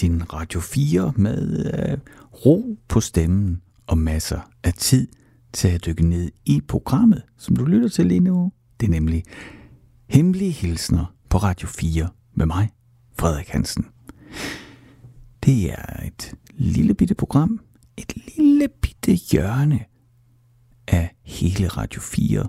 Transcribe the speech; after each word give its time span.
din 0.00 0.32
Radio 0.32 0.60
4 0.60 1.12
med 1.16 1.72
øh, 1.74 1.98
ro 2.46 2.78
på 2.88 3.00
stemmen 3.00 3.62
og 3.86 3.98
masser 3.98 4.40
af 4.64 4.74
tid 4.74 5.08
til 5.52 5.68
at 5.68 5.86
dykke 5.86 6.06
ned 6.06 6.30
i 6.44 6.60
programmet, 6.68 7.22
som 7.36 7.56
du 7.56 7.64
lytter 7.64 7.88
til 7.88 8.06
lige 8.06 8.20
nu. 8.20 8.52
Det 8.80 8.86
er 8.86 8.90
nemlig 8.90 9.24
Hemmelige 10.08 10.50
Hilsner 10.50 11.14
på 11.28 11.38
Radio 11.38 11.68
4 11.68 12.08
med 12.34 12.46
mig, 12.46 12.70
Frederik 13.18 13.48
Hansen. 13.48 13.86
Det 15.44 15.72
er 15.72 16.06
et 16.06 16.34
lille 16.54 16.94
bitte 16.94 17.14
program, 17.14 17.60
et 17.96 18.12
lille 18.36 18.68
bitte 18.82 19.12
hjørne 19.12 19.80
af 20.88 21.14
hele 21.22 21.68
Radio 21.68 22.00
4, 22.00 22.48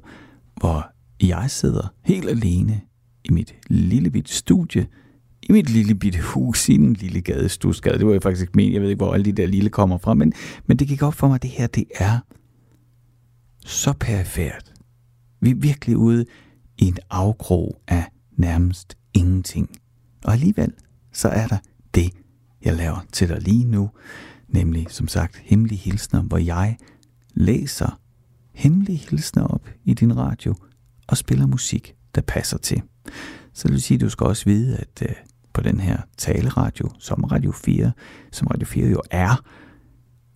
hvor 0.55 0.91
jeg 1.21 1.52
sidder 1.52 1.93
helt 2.04 2.29
alene 2.29 2.82
i 3.23 3.32
mit 3.32 3.55
lille 3.68 4.09
bitte 4.09 4.34
studie, 4.34 4.88
i 5.49 5.51
mit 5.51 5.69
lille 5.69 5.95
bitte 5.95 6.21
hus 6.21 6.69
i 6.69 6.73
en 6.73 6.93
lille 6.93 7.21
gade, 7.21 7.49
Stusgade. 7.49 7.97
Det 7.97 8.05
var 8.05 8.11
jeg 8.11 8.21
faktisk 8.21 8.41
ikke 8.41 8.55
men. 8.55 8.73
Jeg 8.73 8.81
ved 8.81 8.89
ikke, 8.89 9.03
hvor 9.03 9.13
alle 9.13 9.25
de 9.25 9.31
der 9.31 9.45
lille 9.45 9.70
kommer 9.70 9.97
fra, 9.97 10.13
men, 10.13 10.33
men 10.65 10.77
det 10.77 10.87
gik 10.87 11.03
op 11.03 11.13
for 11.13 11.27
mig, 11.27 11.35
at 11.35 11.43
det 11.43 11.49
her, 11.49 11.67
det 11.67 11.85
er 11.95 12.20
så 13.65 13.93
perifært. 13.93 14.73
Vi 15.41 15.49
er 15.49 15.55
virkelig 15.55 15.97
ude 15.97 16.25
i 16.77 16.85
en 16.85 16.97
afkrog 17.09 17.81
af 17.87 18.05
nærmest 18.37 18.97
ingenting. 19.13 19.70
Og 20.23 20.33
alligevel, 20.33 20.73
så 21.13 21.27
er 21.27 21.48
der 21.48 21.57
det, 21.95 22.11
jeg 22.65 22.75
laver 22.75 23.05
til 23.11 23.29
dig 23.29 23.41
lige 23.41 23.65
nu, 23.65 23.89
nemlig 24.48 24.87
som 24.89 25.07
sagt 25.07 25.37
hemmelige 25.43 25.79
hilsner, 25.79 26.21
hvor 26.21 26.37
jeg 26.37 26.77
læser 27.34 27.99
hemmelige 28.53 28.98
hilsner 28.98 29.43
op 29.43 29.70
i 29.85 29.93
din 29.93 30.17
radio 30.17 30.55
og 31.07 31.17
spiller 31.17 31.48
musik, 31.48 31.95
der 32.15 32.21
passer 32.21 32.57
til. 32.57 32.82
Så 33.54 33.67
det 33.67 33.71
vil 33.71 33.82
sige, 33.82 33.95
at 33.95 34.01
du 34.01 34.09
skal 34.09 34.27
også 34.27 34.45
vide, 34.45 34.77
at 34.77 35.01
øh, 35.01 35.15
på 35.58 35.63
den 35.63 35.80
her 35.80 35.98
taleradio, 36.18 36.90
som 37.00 37.24
Radio 37.24 37.52
4, 37.52 37.91
som 38.32 38.48
Radio 38.48 38.68
4 38.68 38.88
jo 38.88 39.02
er, 39.12 39.44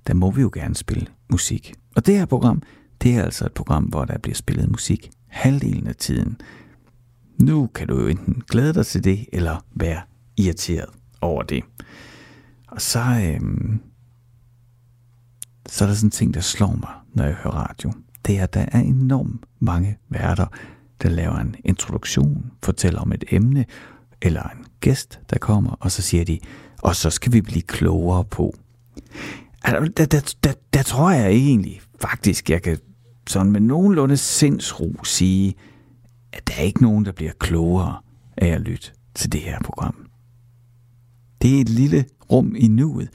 der 0.08 0.14
må 0.14 0.32
vi 0.32 0.42
jo 0.42 0.52
gerne 0.54 0.76
spille 0.76 1.08
musik. 1.30 1.74
Og 1.96 2.06
det 2.06 2.18
her 2.18 2.26
program, 2.26 2.62
det 3.02 3.16
er 3.16 3.24
altså 3.24 3.46
et 3.46 3.54
program, 3.54 3.84
hvor 3.84 4.06
der 4.06 4.18
bliver 4.18 4.36
spillet 4.36 4.70
musik 4.70 5.10
halvdelen 5.28 5.88
af 5.88 5.96
tiden. 5.96 6.38
Nu 7.40 7.68
kan 7.68 7.88
du 7.88 8.00
jo 8.00 8.08
enten 8.08 8.44
glæde 8.50 8.74
dig 8.74 8.86
til 8.86 9.04
det, 9.04 9.26
eller 9.34 9.66
være 9.76 10.02
irriteret 10.38 10.90
over 11.22 11.44
det. 11.44 11.64
Og 12.68 12.82
så, 12.82 13.00
øhm, 13.00 13.80
så 15.68 15.84
er 15.84 15.88
der 15.88 15.96
sådan 15.96 16.08
en 16.08 16.12
ting, 16.12 16.34
der 16.34 16.42
slår 16.42 16.76
mig, 16.76 16.94
når 17.14 17.24
jeg 17.24 17.34
hører 17.34 17.56
radio. 17.56 17.94
Det 18.26 18.40
er, 18.40 18.44
at 18.44 18.54
der 18.54 18.66
er 18.72 18.80
enormt 18.80 19.46
mange 19.60 19.98
værter, 20.10 20.46
der 21.02 21.10
laver 21.10 21.36
en 21.36 21.56
introduktion, 21.64 22.52
fortæller 22.64 23.02
om 23.02 23.12
et 23.12 23.24
emne, 23.32 23.66
eller 24.22 24.44
en 24.44 24.61
gæst, 24.82 25.20
der 25.30 25.38
kommer, 25.38 25.72
og 25.80 25.92
så 25.92 26.02
siger 26.02 26.26
de, 26.26 26.40
og 26.82 26.96
så 26.96 27.10
skal 27.10 27.34
vi 27.34 27.42
blive 27.42 27.62
klogere 27.62 28.24
på. 28.24 28.56
Altså, 29.64 29.92
der, 29.98 30.06
der, 30.06 30.34
der, 30.44 30.54
der 30.74 30.84
tror 30.84 31.12
jeg 31.12 31.32
egentlig 31.32 31.82
faktisk, 32.02 32.50
jeg 32.50 32.62
kan 32.62 32.78
sådan 33.28 33.52
med 33.52 33.62
nogenlunde 33.62 34.18
sindsro 34.18 34.96
sige, 35.04 35.56
at 36.34 36.48
der 36.48 36.54
er 36.58 36.62
ikke 36.62 36.82
nogen, 36.82 37.06
der 37.06 37.12
bliver 37.12 37.32
klogere 37.40 38.02
af 38.38 38.48
at 38.48 38.62
lytte 38.62 38.92
til 39.16 39.32
det 39.32 39.42
her 39.42 39.60
program. 39.64 40.08
Det 41.42 41.58
er 41.58 41.62
et 41.62 41.70
lille 41.70 42.06
rum 42.32 42.56
i 42.56 42.68
nuet, 42.68 43.10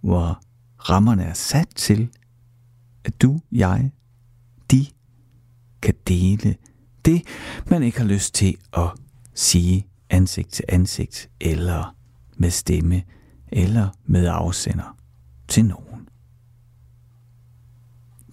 hvor 0.00 0.40
rammerne 0.78 1.24
er 1.24 1.34
sat 1.34 1.68
til, 1.74 2.08
at 3.04 3.22
du, 3.22 3.40
jeg, 3.52 3.90
de 4.70 4.86
kan 5.82 5.94
dele 6.08 6.56
det, 7.04 7.22
man 7.70 7.82
ikke 7.82 7.98
har 7.98 8.06
lyst 8.06 8.34
til 8.34 8.56
at 8.72 8.88
sige 9.34 9.86
ansigt 10.12 10.52
til 10.52 10.64
ansigt, 10.68 11.30
eller 11.40 11.94
med 12.36 12.50
stemme, 12.50 13.02
eller 13.52 13.88
med 14.06 14.26
afsender 14.26 14.96
til 15.48 15.64
nogen 15.64 15.92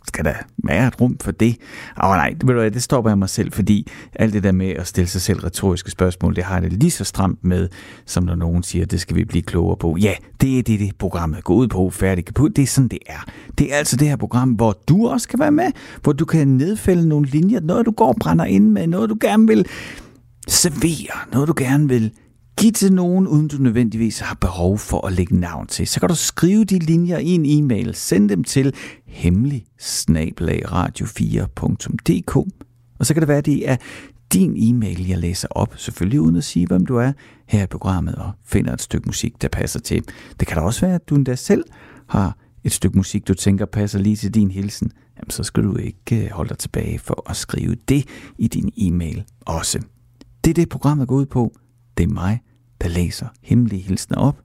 skal 0.10 0.26
der 0.26 0.34
være 0.64 0.88
et 0.88 1.02
rum 1.02 1.18
for 1.22 1.32
det? 1.32 1.58
Åh 2.04 2.10
oh, 2.10 2.16
nej, 2.16 2.36
ved 2.46 2.56
du 2.56 2.64
det 2.64 2.84
stopper 2.84 3.12
jeg 3.12 3.18
mig 3.18 3.30
selv, 3.30 3.52
fordi 3.52 3.88
alt 4.16 4.34
det 4.34 4.44
der 4.44 4.52
med 4.52 4.70
at 4.70 4.88
stille 4.88 5.08
sig 5.08 5.22
selv 5.22 5.40
retoriske 5.40 5.92
spørgsmål, 5.92 6.36
det 6.36 6.44
har 6.44 6.60
det 6.60 6.74
lige 6.74 6.92
så 6.92 7.04
stramt 7.04 7.44
med, 7.44 7.70
som 8.06 8.24
når 8.24 8.36
nogen 8.36 8.64
siger, 8.64 8.86
det 8.86 9.02
skal 9.02 9.16
vi 9.16 9.26
blive 9.26 9.42
klogere 9.42 9.78
på. 9.78 9.98
Ja, 10.02 10.14
det 10.42 10.60
er 10.60 10.64
det, 10.64 10.80
det 10.80 10.96
programmet 10.98 11.44
går 11.44 11.56
ud 11.56 11.68
på, 11.68 11.90
færdig 11.90 12.26
på. 12.36 12.48
Det 12.48 12.62
er 12.62 12.68
sådan, 12.68 12.88
det 12.88 13.00
er. 13.08 13.26
Det 13.58 13.74
er 13.74 13.78
altså 13.78 13.96
det 13.98 14.08
her 14.08 14.16
program, 14.16 14.50
hvor 14.50 14.78
du 14.90 15.08
også 15.08 15.28
kan 15.28 15.40
være 15.40 15.52
med, 15.52 15.72
hvor 16.04 16.14
du 16.14 16.26
kan 16.26 16.48
nedfælde 16.48 17.08
nogle 17.08 17.28
linjer, 17.28 17.60
noget 17.60 17.86
du 17.86 17.92
går 17.92 18.08
og 18.08 18.16
brænder 18.20 18.46
ind 18.46 18.70
med, 18.70 18.88
noget 18.88 19.10
du 19.10 19.18
gerne 19.22 19.48
vil 19.48 19.66
servere, 20.48 21.32
noget 21.32 21.48
du 21.48 21.54
gerne 21.58 21.88
vil 21.88 22.12
give 22.60 22.72
til 22.72 22.94
nogen, 22.94 23.28
uden 23.28 23.48
du 23.48 23.58
nødvendigvis 23.58 24.20
har 24.20 24.36
behov 24.36 24.78
for 24.78 25.08
at 25.08 25.14
lægge 25.14 25.40
navn 25.40 25.68
til. 25.68 25.88
Så 25.88 26.00
kan 26.00 26.10
du 26.10 26.16
skrive 26.16 26.66
de 26.66 26.80
linjer 26.80 27.18
i 27.18 27.30
en 27.30 27.46
e-mail. 27.46 27.96
Send 27.96 28.30
dem 28.30 28.44
til 28.44 28.74
hemmelig 29.06 29.66
radio4.dk 30.68 32.36
Og 33.00 33.06
så 33.06 33.14
kan 33.14 33.22
det 33.22 33.28
være, 33.28 33.38
at 33.38 33.46
det 33.46 33.70
er 33.70 33.76
din 34.34 34.54
e-mail, 34.58 35.08
jeg 35.08 35.18
læser 35.18 35.48
op, 35.52 35.74
selvfølgelig 35.78 36.22
uden 36.22 36.36
at 36.36 36.44
sige, 36.44 36.68
hvem 36.68 36.86
du 36.86 36.98
er, 36.98 37.12
her 37.48 37.64
i 37.64 37.68
programmet 37.68 38.16
og 38.16 38.32
finder 38.46 38.74
et 38.74 38.82
stykke 38.82 39.06
musik, 39.06 39.42
der 39.42 39.48
passer 39.48 39.80
til. 39.80 40.04
Det 40.40 40.48
kan 40.48 40.58
da 40.58 40.64
også 40.64 40.82
være, 40.82 40.96
at 40.96 41.10
du 41.10 41.16
endda 41.16 41.36
selv 41.36 41.64
har 42.10 42.38
et 42.64 42.72
stykke 42.72 42.98
musik, 42.98 43.28
du 43.28 43.34
tænker 43.34 43.66
passer 43.66 44.00
lige 44.00 44.16
til 44.16 44.34
din 44.34 44.52
hilsen. 44.52 44.92
Jamen, 45.18 45.30
så 45.30 45.44
skal 45.44 45.64
du 45.64 45.78
ikke 45.78 46.26
øh, 46.26 46.32
holde 46.32 46.50
dig 46.50 46.58
tilbage 46.58 47.00
for 47.00 47.30
at 47.30 47.36
skrive 47.36 47.76
det 47.90 48.06
i 48.38 48.48
din 48.48 48.72
e-mail 48.78 49.24
også. 49.46 49.80
Det 50.44 50.50
er 50.50 50.54
det, 50.54 50.70
programmet 50.70 51.08
går 51.08 51.16
ud 51.16 51.26
på. 51.26 51.54
Det 51.98 52.04
er 52.04 52.08
mig, 52.08 52.42
der 52.82 52.88
læser 52.88 53.28
hemmelige 53.42 53.82
hilsner 53.82 54.18
op, 54.18 54.42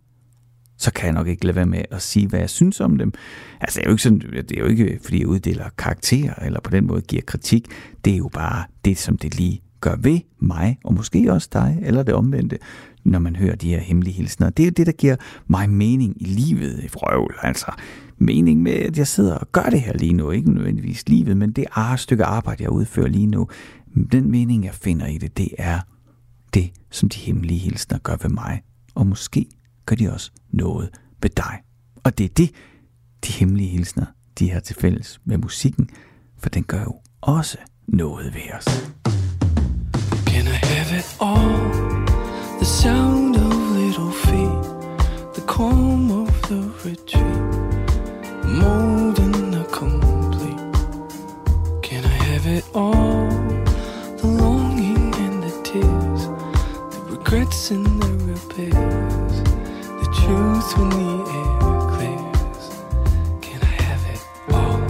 så 0.79 0.93
kan 0.93 1.05
jeg 1.05 1.15
nok 1.15 1.29
ikke 1.29 1.45
lade 1.45 1.57
være 1.57 1.67
med 1.67 1.83
at 1.91 2.03
sige, 2.03 2.29
hvad 2.29 2.41
jeg 2.41 2.51
synes 2.51 2.81
om 2.81 2.99
dem. 2.99 3.13
Altså, 3.61 3.81
det 3.81 3.87
er 3.87 3.91
jo 3.91 3.95
ikke, 3.95 4.03
sådan, 4.03 4.21
det 4.21 4.53
er 4.53 4.61
jo 4.61 4.67
ikke 4.67 4.99
fordi 5.03 5.21
jeg 5.21 5.27
uddeler 5.27 5.69
karakterer, 5.79 6.35
eller 6.35 6.61
på 6.61 6.71
den 6.71 6.87
måde 6.87 7.03
giver 7.03 7.23
kritik. 7.23 7.67
Det 8.05 8.13
er 8.13 8.17
jo 8.17 8.29
bare 8.33 8.65
det, 8.85 8.99
som 8.99 9.19
det 9.19 9.35
lige 9.35 9.63
gør 9.85 9.97
ved 9.97 10.21
mig, 10.39 10.79
og 10.85 10.95
måske 10.95 11.33
også 11.33 11.49
dig, 11.53 11.79
eller 11.83 12.03
det 12.03 12.15
omvendte, 12.15 12.59
når 13.05 13.19
man 13.19 13.37
hører 13.37 13.57
de 13.57 13.69
her 13.69 13.81
hemmelige 13.81 14.15
hilsner. 14.15 14.51
Det 14.51 14.67
er 14.67 14.71
det, 14.71 14.87
der 14.87 14.93
giver 14.93 15.17
mig 15.47 15.71
mening 15.71 16.23
i 16.23 16.25
livet, 16.25 16.85
i 16.85 16.89
frøvl. 16.89 17.35
Altså, 17.43 17.73
mening 18.19 18.63
med, 18.63 18.73
at 18.73 18.99
jeg 18.99 19.07
sidder 19.07 19.35
og 19.35 19.53
gør 19.53 19.63
det 19.63 19.81
her 19.81 19.93
lige 19.93 20.13
nu. 20.13 20.31
Ikke 20.31 20.51
nødvendigvis 20.53 21.09
livet, 21.09 21.37
men 21.37 21.53
det 21.53 21.65
er 21.77 21.97
stykke 21.97 22.25
arbejde, 22.25 22.63
jeg 22.63 22.71
udfører 22.71 23.09
lige 23.09 23.27
nu. 23.27 23.49
Den 24.13 24.31
mening, 24.31 24.65
jeg 24.65 24.75
finder 24.75 25.07
i 25.07 25.19
det, 25.19 25.39
det 25.39 25.49
er 25.59 25.81
det, 26.55 26.71
som 26.91 27.09
de 27.09 27.19
hemmelige 27.19 27.59
hilsner 27.59 27.99
gør 27.99 28.17
ved 28.23 28.31
mig, 28.31 28.63
og 28.95 29.07
måske 29.07 29.47
gør 29.87 29.97
de 29.97 30.13
også 30.13 30.31
noget 30.51 30.91
ved 31.23 31.31
dig. 31.37 31.61
Og 32.05 32.19
det 32.19 32.25
er 32.25 32.35
det, 32.37 32.51
de 33.27 33.33
hemmelige 33.33 33.69
hilsner, 33.69 34.07
de 34.39 34.51
har 34.51 34.61
til 34.61 34.77
fælles 34.77 35.21
med 35.25 35.39
musikken, 35.39 35.89
for 36.39 36.49
den 36.49 36.63
gør 36.63 36.83
jo 36.83 36.95
også 37.21 37.59
noget 37.89 38.35
ved 38.35 38.59
os. 38.59 38.95
Have 40.65 40.93
it 40.93 41.07
all? 41.21 41.59
The 42.59 42.65
sound 42.65 43.37
of 43.37 43.53
little 43.73 44.11
feet 44.11 44.63
The 45.35 45.43
calm 45.47 46.11
of 46.11 46.31
the 46.49 46.63
retreat 46.85 47.55
More 48.61 49.13
than 49.13 49.55
a 49.55 49.65
complete 49.65 50.59
Can 51.83 52.05
I 52.05 52.17
have 52.31 52.47
it 52.47 52.65
all? 52.75 53.29
The 54.19 54.27
longing 54.27 55.15
and 55.15 55.43
the 55.43 55.53
tears 55.63 56.23
The 56.95 57.01
regrets 57.17 57.71
and 57.71 57.87
the 58.03 58.13
repairs 58.33 59.35
The 60.01 60.09
truth 60.21 60.79
when 60.79 60.91
the 60.91 61.19
air 61.39 61.81
clears 61.95 62.65
Can 63.41 63.61
I 63.63 63.75
have 63.89 64.05
it 64.15 64.23
all? 64.53 64.81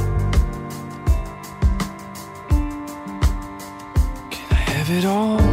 Can 4.31 4.47
I 4.51 4.63
have 4.73 4.91
it 4.91 5.05
all? 5.05 5.44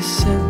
Descent 0.00 0.49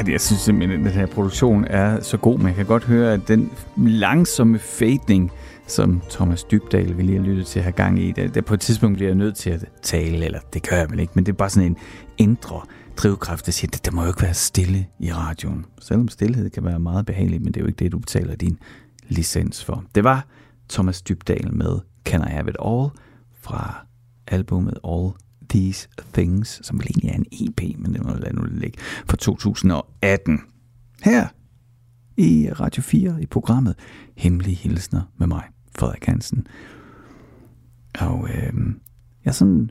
Ej, 0.00 0.12
jeg 0.12 0.20
synes 0.20 0.40
simpelthen, 0.40 0.80
at 0.80 0.92
den 0.92 1.00
her 1.00 1.06
produktion 1.06 1.64
er 1.64 2.00
så 2.00 2.16
god. 2.16 2.38
Man 2.38 2.54
kan 2.54 2.66
godt 2.66 2.84
høre, 2.84 3.12
at 3.12 3.28
den 3.28 3.50
langsomme 3.76 4.58
fading, 4.58 5.30
som 5.66 6.02
Thomas 6.10 6.44
Dybdal 6.44 6.96
vil 6.96 7.04
lige 7.04 7.18
have 7.18 7.28
lyttet 7.28 7.46
til 7.46 7.58
at 7.58 7.62
have 7.62 7.72
gang 7.72 7.98
i, 7.98 8.12
der, 8.12 8.28
der 8.28 8.40
på 8.40 8.54
et 8.54 8.60
tidspunkt 8.60 8.96
bliver 8.96 9.08
jeg 9.08 9.16
nødt 9.16 9.36
til 9.36 9.50
at 9.50 9.64
tale, 9.82 10.24
eller 10.24 10.38
det 10.52 10.68
gør 10.68 10.76
jeg 10.76 10.90
vel 10.90 11.00
ikke, 11.00 11.12
men 11.14 11.26
det 11.26 11.32
er 11.32 11.36
bare 11.36 11.50
sådan 11.50 11.70
en 11.70 11.76
indre 12.18 12.60
drivkraft, 12.96 13.46
der 13.46 13.52
siger, 13.52 13.70
at 13.72 13.84
der 13.84 13.92
må 13.92 14.02
jo 14.02 14.08
ikke 14.08 14.22
være 14.22 14.34
stille 14.34 14.86
i 15.00 15.12
radioen. 15.12 15.64
Selvom 15.80 16.08
stillhed 16.08 16.50
kan 16.50 16.64
være 16.64 16.78
meget 16.78 17.06
behageligt, 17.06 17.42
men 17.42 17.54
det 17.54 17.60
er 17.60 17.64
jo 17.64 17.66
ikke 17.66 17.84
det, 17.84 17.92
du 17.92 17.98
betaler 17.98 18.36
din 18.36 18.58
licens 19.08 19.64
for. 19.64 19.84
Det 19.94 20.04
var 20.04 20.26
Thomas 20.70 21.02
Dybdal 21.02 21.54
med 21.54 21.78
Can 22.04 22.20
I 22.20 22.30
Have 22.30 22.50
It 22.50 22.56
All 22.64 22.88
fra 23.40 23.86
albumet 24.26 24.78
All 24.84 25.10
These 25.50 25.88
Things, 26.12 26.60
som 26.66 26.78
vel 26.78 26.86
egentlig 26.86 27.10
er 27.10 27.14
en 27.14 27.26
EP, 27.32 27.78
men 27.78 27.94
det 27.94 28.02
må 28.02 28.10
jeg 28.10 28.20
lade 28.20 28.36
nu 28.36 28.42
ligge, 28.50 28.78
fra 29.06 29.16
2018. 29.16 30.40
Her 31.02 31.28
i 32.16 32.50
Radio 32.52 32.82
4 32.82 33.22
i 33.22 33.26
programmet 33.26 33.74
Hemmelige 34.16 34.56
Hilsner 34.56 35.02
med 35.16 35.26
mig, 35.26 35.42
Frederik 35.78 36.04
Hansen. 36.04 36.46
Og 38.00 38.28
øh, 38.28 38.52
jeg 39.24 39.30
har 39.30 39.32
sådan 39.32 39.70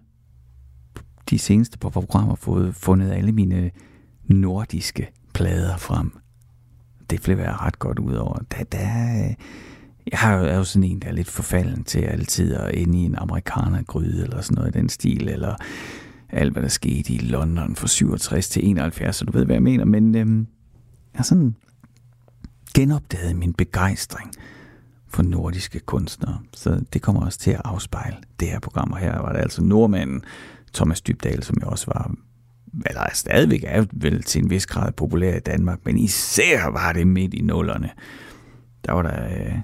de 1.29 1.39
seneste 1.39 1.77
par 1.77 1.89
programmer 1.89 2.35
fået 2.35 2.75
fundet 2.75 3.11
alle 3.11 3.31
mine 3.31 3.71
nordiske 4.27 5.11
plader 5.33 5.77
frem. 5.77 6.11
Det 7.09 7.19
flipper 7.19 7.43
jeg 7.43 7.61
ret 7.61 7.79
godt 7.79 7.99
ud 7.99 8.13
over. 8.13 8.37
Der, 8.51 8.63
der, 8.63 9.33
jeg 10.11 10.19
har 10.19 10.37
er 10.37 10.57
jo 10.57 10.63
sådan 10.63 10.83
en, 10.83 10.99
der 10.99 11.07
er 11.07 11.11
lidt 11.11 11.27
forfalden 11.27 11.83
til 11.83 11.99
altid 11.99 12.53
at 12.53 12.75
inde 12.75 12.97
i 12.97 13.01
en 13.01 13.15
amerikanergryde 13.15 14.23
eller 14.23 14.41
sådan 14.41 14.55
noget 14.55 14.75
i 14.75 14.79
den 14.79 14.89
stil, 14.89 15.29
eller 15.29 15.55
alt, 16.29 16.53
hvad 16.53 16.63
der 16.63 16.69
skete 16.69 17.13
i 17.13 17.17
London 17.17 17.75
fra 17.75 17.87
67 17.87 18.49
til 18.49 18.69
71, 18.69 19.15
så 19.15 19.25
du 19.25 19.31
ved, 19.31 19.45
hvad 19.45 19.55
jeg 19.55 19.63
mener. 19.63 19.85
Men 19.85 20.15
øhm, 20.15 20.39
jeg 21.13 21.19
har 21.19 21.23
sådan 21.23 21.55
genopdaget 22.75 23.35
min 23.35 23.53
begejstring 23.53 24.31
for 25.07 25.23
nordiske 25.23 25.79
kunstnere. 25.79 26.39
Så 26.53 26.81
det 26.93 27.01
kommer 27.01 27.25
også 27.25 27.39
til 27.39 27.51
at 27.51 27.61
afspejle 27.65 28.17
det 28.39 28.47
her 28.47 28.59
program. 28.59 28.91
Og 28.91 28.97
her 28.97 29.19
var 29.21 29.31
det 29.31 29.39
altså 29.39 29.63
nordmanden 29.63 30.21
Thomas 30.73 31.01
Dybdal, 31.01 31.43
som 31.43 31.57
jo 31.61 31.67
også 31.67 31.85
var, 31.87 32.13
eller 32.85 33.01
stadigvæk 33.13 33.63
er 33.67 33.85
vel 33.93 34.23
til 34.23 34.43
en 34.43 34.49
vis 34.49 34.65
grad 34.65 34.91
populær 34.91 35.35
i 35.35 35.39
Danmark, 35.39 35.79
men 35.85 35.97
især 35.97 36.65
var 36.65 36.93
det 36.93 37.07
midt 37.07 37.33
i 37.33 37.41
nullerne. 37.41 37.89
Der 38.85 38.91
var 38.91 39.01
der, 39.01 39.25
øh, 39.25 39.55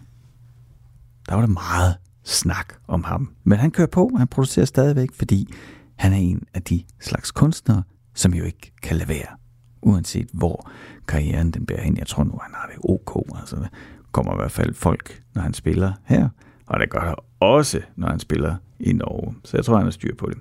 der 1.30 1.36
var 1.36 1.42
der 1.42 1.54
meget 1.54 1.95
snak 2.24 2.74
om 2.88 3.04
ham. 3.04 3.36
Men 3.44 3.57
han 3.57 3.72
kører 3.72 3.88
på, 3.88 4.10
og 4.13 4.19
han 4.19 4.27
producerer 4.27 4.66
stadigvæk, 4.66 5.10
fordi 5.13 5.54
han 5.95 6.13
er 6.13 6.18
en 6.18 6.44
af 6.54 6.62
de 6.62 6.83
slags 7.01 7.31
kunstnere, 7.31 7.84
som 8.13 8.34
jo 8.34 8.44
ikke 8.44 8.74
kan 8.84 8.98
lade 8.98 9.10
være, 9.10 9.38
uanset 9.82 10.29
hvor 10.34 10.72
karrieren 11.08 11.51
den 11.51 11.65
bærer 11.65 11.82
hen. 11.82 11.98
Jeg 11.98 12.08
tror 12.08 12.24
nu, 12.24 12.39
han 12.41 12.53
har 12.53 12.67
det 12.67 12.77
ok. 12.89 13.39
Altså, 13.39 13.55
der 13.55 13.67
kommer 14.12 14.34
i 14.34 14.36
hvert 14.36 14.51
fald 14.51 14.74
folk, 14.74 15.24
når 15.34 15.41
han 15.41 15.53
spiller 15.53 15.94
her, 16.05 16.29
og 16.65 16.79
det 16.79 16.89
gør 16.89 17.00
der 17.00 17.15
også, 17.39 17.82
når 17.96 18.08
han 18.08 18.20
spiller 18.20 18.55
i 18.79 18.94
Norge. 18.94 19.36
Så 19.44 19.58
jeg 19.58 19.65
tror, 19.65 19.75
han 19.75 19.86
har 19.86 19.91
styr 19.91 20.15
på 20.15 20.29
det. 20.29 20.38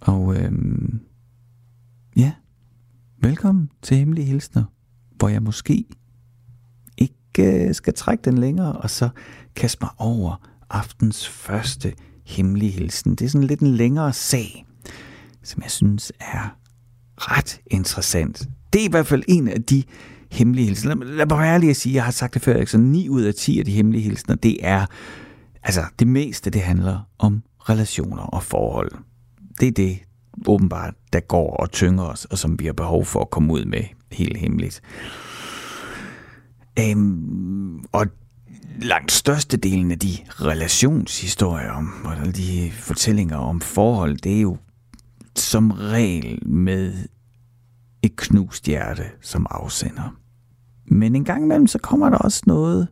Og 0.00 0.36
øhm, 0.36 1.00
ja, 2.16 2.32
velkommen 3.18 3.70
til 3.82 3.96
Hemmelige 3.96 4.26
Hilsner, 4.26 4.64
hvor 5.16 5.28
jeg 5.28 5.42
måske 5.42 5.84
ikke 7.38 7.68
øh, 7.68 7.74
skal 7.74 7.94
trække 7.94 8.22
den 8.22 8.38
længere, 8.38 8.72
og 8.72 8.90
så 8.90 9.08
kaste 9.56 9.78
mig 9.80 9.90
over 9.98 10.48
aftens 10.70 11.28
første 11.28 11.92
hemmelige 12.24 12.70
hilsen. 12.70 13.14
Det 13.14 13.24
er 13.24 13.28
sådan 13.28 13.46
lidt 13.46 13.60
en 13.60 13.76
længere 13.76 14.12
sag, 14.12 14.66
som 15.42 15.62
jeg 15.62 15.70
synes 15.70 16.12
er 16.20 16.56
ret 17.16 17.60
interessant. 17.66 18.48
Det 18.72 18.80
er 18.80 18.84
i 18.84 18.90
hvert 18.90 19.06
fald 19.06 19.22
en 19.28 19.48
af 19.48 19.62
de 19.62 19.82
hemmelige 20.32 20.66
hilsener. 20.66 20.94
Lad 20.94 21.26
mig 21.26 21.38
være 21.38 21.70
at 21.70 21.76
sige, 21.76 21.94
jeg 21.94 22.04
har 22.04 22.10
sagt 22.10 22.34
det 22.34 22.42
før, 22.42 22.64
så 22.64 22.78
9 22.78 23.08
ud 23.08 23.22
af 23.22 23.34
10 23.34 23.58
af 23.58 23.64
de 23.64 23.70
hemmelige 23.70 24.02
hilsener, 24.02 24.36
det 24.36 24.56
er, 24.60 24.86
altså 25.62 25.84
det 25.98 26.06
meste, 26.06 26.50
det 26.50 26.62
handler 26.62 27.00
om 27.18 27.42
relationer 27.68 28.22
og 28.22 28.42
forhold. 28.42 28.90
Det 29.60 29.68
er 29.68 29.72
det, 29.72 29.98
åbenbart, 30.46 30.94
der 31.12 31.20
går 31.20 31.56
og 31.56 31.70
tynger 31.70 32.04
os, 32.04 32.24
og 32.24 32.38
som 32.38 32.58
vi 32.58 32.66
har 32.66 32.72
behov 32.72 33.04
for 33.04 33.20
at 33.20 33.30
komme 33.30 33.52
ud 33.52 33.64
med 33.64 33.82
helt 34.12 34.36
hemmeligt. 34.36 34.82
Øhm, 36.78 37.84
og 37.92 38.06
langt 38.80 39.12
størstedelen 39.12 39.90
af 39.90 39.98
de 39.98 40.16
relationshistorier 40.30 41.70
om, 41.70 41.92
og 42.04 42.36
de 42.36 42.70
fortællinger 42.72 43.36
om 43.36 43.60
forhold, 43.60 44.16
det 44.16 44.36
er 44.36 44.40
jo 44.40 44.56
som 45.36 45.70
regel 45.70 46.48
med 46.48 46.94
et 48.02 48.16
knust 48.16 48.66
hjerte 48.66 49.04
som 49.20 49.46
afsender. 49.50 50.16
Men 50.86 51.16
en 51.16 51.24
gang 51.24 51.42
imellem, 51.42 51.66
så 51.66 51.78
kommer 51.78 52.10
der 52.10 52.18
også 52.18 52.42
noget, 52.46 52.88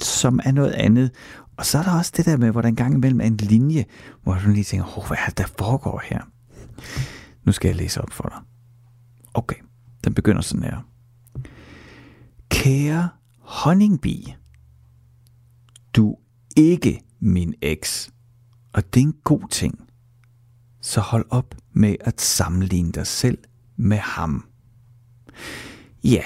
som 0.00 0.40
er 0.44 0.52
noget 0.52 0.72
andet. 0.72 1.10
Og 1.56 1.66
så 1.66 1.78
er 1.78 1.82
der 1.82 1.98
også 1.98 2.12
det 2.16 2.26
der 2.26 2.36
med, 2.36 2.50
hvor 2.50 2.60
der 2.60 2.68
en 2.68 2.76
gang 2.76 2.94
imellem 2.94 3.20
er 3.20 3.24
en 3.24 3.36
linje, 3.36 3.84
hvor 4.22 4.34
du 4.44 4.50
lige 4.50 4.64
tænker, 4.64 4.98
oh, 4.98 5.06
hvad 5.06 5.16
er 5.20 5.26
det, 5.26 5.38
der 5.38 5.46
foregår 5.58 6.02
her? 6.04 6.20
Nu 7.44 7.52
skal 7.52 7.68
jeg 7.68 7.76
læse 7.76 8.02
op 8.02 8.10
for 8.10 8.28
dig. 8.28 8.38
Okay, 9.34 9.56
den 10.04 10.14
begynder 10.14 10.42
sådan 10.42 10.62
her. 10.62 10.86
Kære 12.48 13.08
honningbi, 13.40 14.34
du 15.96 16.12
er 16.12 16.16
ikke 16.56 17.02
min 17.20 17.54
eks, 17.62 18.10
og 18.72 18.94
det 18.94 19.00
er 19.00 19.04
en 19.04 19.16
god 19.24 19.48
ting. 19.50 19.88
Så 20.80 21.00
hold 21.00 21.26
op 21.30 21.54
med 21.72 21.96
at 22.00 22.20
sammenligne 22.20 22.92
dig 22.92 23.06
selv 23.06 23.38
med 23.76 23.98
ham. 23.98 24.48
Ja, 26.04 26.22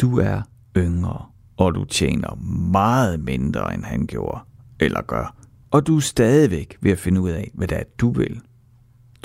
du 0.00 0.18
er 0.18 0.42
yngre, 0.76 1.26
og 1.56 1.74
du 1.74 1.84
tjener 1.84 2.34
meget 2.70 3.20
mindre, 3.20 3.74
end 3.74 3.84
han 3.84 4.06
gjorde, 4.06 4.40
eller 4.80 5.02
gør 5.02 5.36
og 5.76 5.86
du 5.86 5.96
er 5.96 6.00
stadigvæk 6.00 6.78
ved 6.80 6.92
at 6.92 6.98
finde 6.98 7.20
ud 7.20 7.30
af, 7.30 7.50
hvad 7.54 7.68
det 7.68 7.78
er, 7.78 7.82
du 7.98 8.10
vil. 8.10 8.40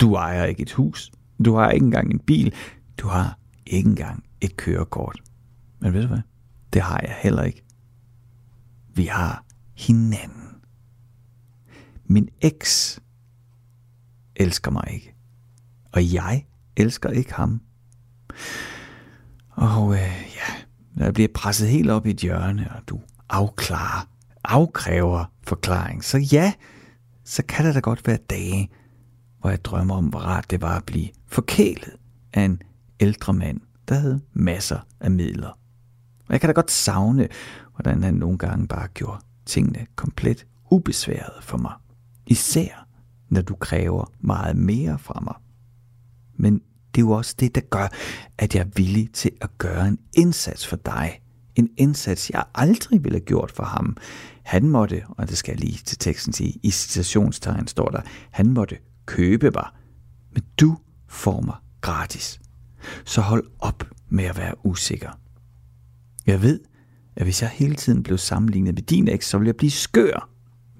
Du 0.00 0.14
ejer 0.14 0.44
ikke 0.44 0.62
et 0.62 0.72
hus, 0.72 1.12
du 1.44 1.54
har 1.54 1.70
ikke 1.70 1.84
engang 1.84 2.10
en 2.10 2.18
bil, 2.18 2.54
du 2.98 3.08
har 3.08 3.38
ikke 3.66 3.88
engang 3.88 4.24
et 4.40 4.56
kørekort. 4.56 5.22
Men 5.82 5.92
ved 5.92 6.02
du 6.02 6.08
hvad? 6.08 6.20
Det 6.72 6.82
har 6.82 7.00
jeg 7.02 7.16
heller 7.20 7.42
ikke. 7.42 7.62
Vi 8.94 9.04
har 9.04 9.44
hinanden. 9.74 10.56
Min 12.04 12.28
eks 12.40 13.00
elsker 14.36 14.70
mig 14.70 14.84
ikke. 14.92 15.14
Og 15.92 16.14
jeg 16.14 16.46
elsker 16.76 17.10
ikke 17.10 17.34
ham. 17.34 17.60
Og 19.50 19.94
øh, 19.94 20.32
ja, 20.36 20.54
når 20.94 21.04
jeg 21.04 21.14
bliver 21.14 21.28
presset 21.34 21.68
helt 21.68 21.90
op 21.90 22.06
i 22.06 22.10
et 22.10 22.16
hjørne, 22.16 22.70
og 22.76 22.88
du 22.88 23.00
afklarer, 23.28 24.08
afkræver 24.44 25.24
forklaring, 25.42 26.04
så 26.04 26.18
ja, 26.18 26.52
så 27.24 27.42
kan 27.48 27.66
det 27.66 27.74
da 27.74 27.80
godt 27.80 28.06
være 28.06 28.18
dage, 28.30 28.70
hvor 29.40 29.50
jeg 29.50 29.64
drømmer 29.64 29.94
om, 29.94 30.06
hvor 30.06 30.18
rart 30.18 30.50
det 30.50 30.60
var 30.60 30.76
at 30.76 30.84
blive 30.84 31.08
forkælet 31.26 31.96
af 32.32 32.42
en 32.42 32.62
ældre 33.00 33.32
mand, 33.32 33.60
der 33.88 33.94
havde 33.94 34.20
masser 34.32 34.80
af 35.00 35.10
midler. 35.10 35.58
Og 36.28 36.32
jeg 36.32 36.40
kan 36.40 36.48
da 36.48 36.52
godt 36.52 36.70
savne, 36.70 37.28
hvordan 37.74 38.02
han 38.02 38.14
nogle 38.14 38.38
gange 38.38 38.68
bare 38.68 38.88
gjorde 38.88 39.18
tingene 39.46 39.86
komplet 39.96 40.46
ubesværet 40.70 41.44
for 41.44 41.58
mig. 41.58 41.72
Især 42.26 42.88
når 43.32 43.42
du 43.42 43.54
kræver 43.54 44.12
meget 44.20 44.56
mere 44.56 44.98
fra 44.98 45.20
mig. 45.20 45.34
Men 46.34 46.54
det 46.94 47.00
er 47.00 47.06
jo 47.06 47.10
også 47.10 47.34
det, 47.40 47.54
der 47.54 47.60
gør, 47.60 47.88
at 48.38 48.54
jeg 48.54 48.60
er 48.60 48.70
villig 48.76 49.12
til 49.12 49.30
at 49.40 49.58
gøre 49.58 49.88
en 49.88 49.98
indsats 50.16 50.66
for 50.66 50.76
dig. 50.76 51.20
En 51.54 51.70
indsats, 51.76 52.30
jeg 52.30 52.44
aldrig 52.54 53.04
ville 53.04 53.18
have 53.18 53.24
gjort 53.24 53.50
for 53.50 53.64
ham. 53.64 53.96
Han 54.42 54.68
måtte, 54.68 55.02
og 55.08 55.28
det 55.28 55.36
skal 55.36 55.52
jeg 55.52 55.60
lige 55.60 55.78
til 55.84 55.98
teksten 55.98 56.32
sige, 56.32 56.60
i 56.62 56.70
citationstegn 56.70 57.66
står 57.66 57.88
der, 57.88 58.00
han 58.30 58.50
måtte 58.50 58.78
købe 59.06 59.50
mig. 59.50 59.66
Men 60.32 60.42
du 60.60 60.76
får 61.08 61.40
mig 61.40 61.56
gratis. 61.80 62.40
Så 63.04 63.20
hold 63.20 63.44
op 63.58 63.84
med 64.08 64.24
at 64.24 64.36
være 64.36 64.66
usikker. 64.66 65.10
Jeg 66.26 66.42
ved, 66.42 66.60
at 67.16 67.24
hvis 67.24 67.42
jeg 67.42 67.50
hele 67.50 67.74
tiden 67.74 68.02
blev 68.02 68.18
sammenlignet 68.18 68.74
med 68.74 68.82
din 68.82 69.08
eks, 69.08 69.26
så 69.26 69.38
ville 69.38 69.48
jeg 69.48 69.56
blive 69.56 69.70
skør. 69.70 70.28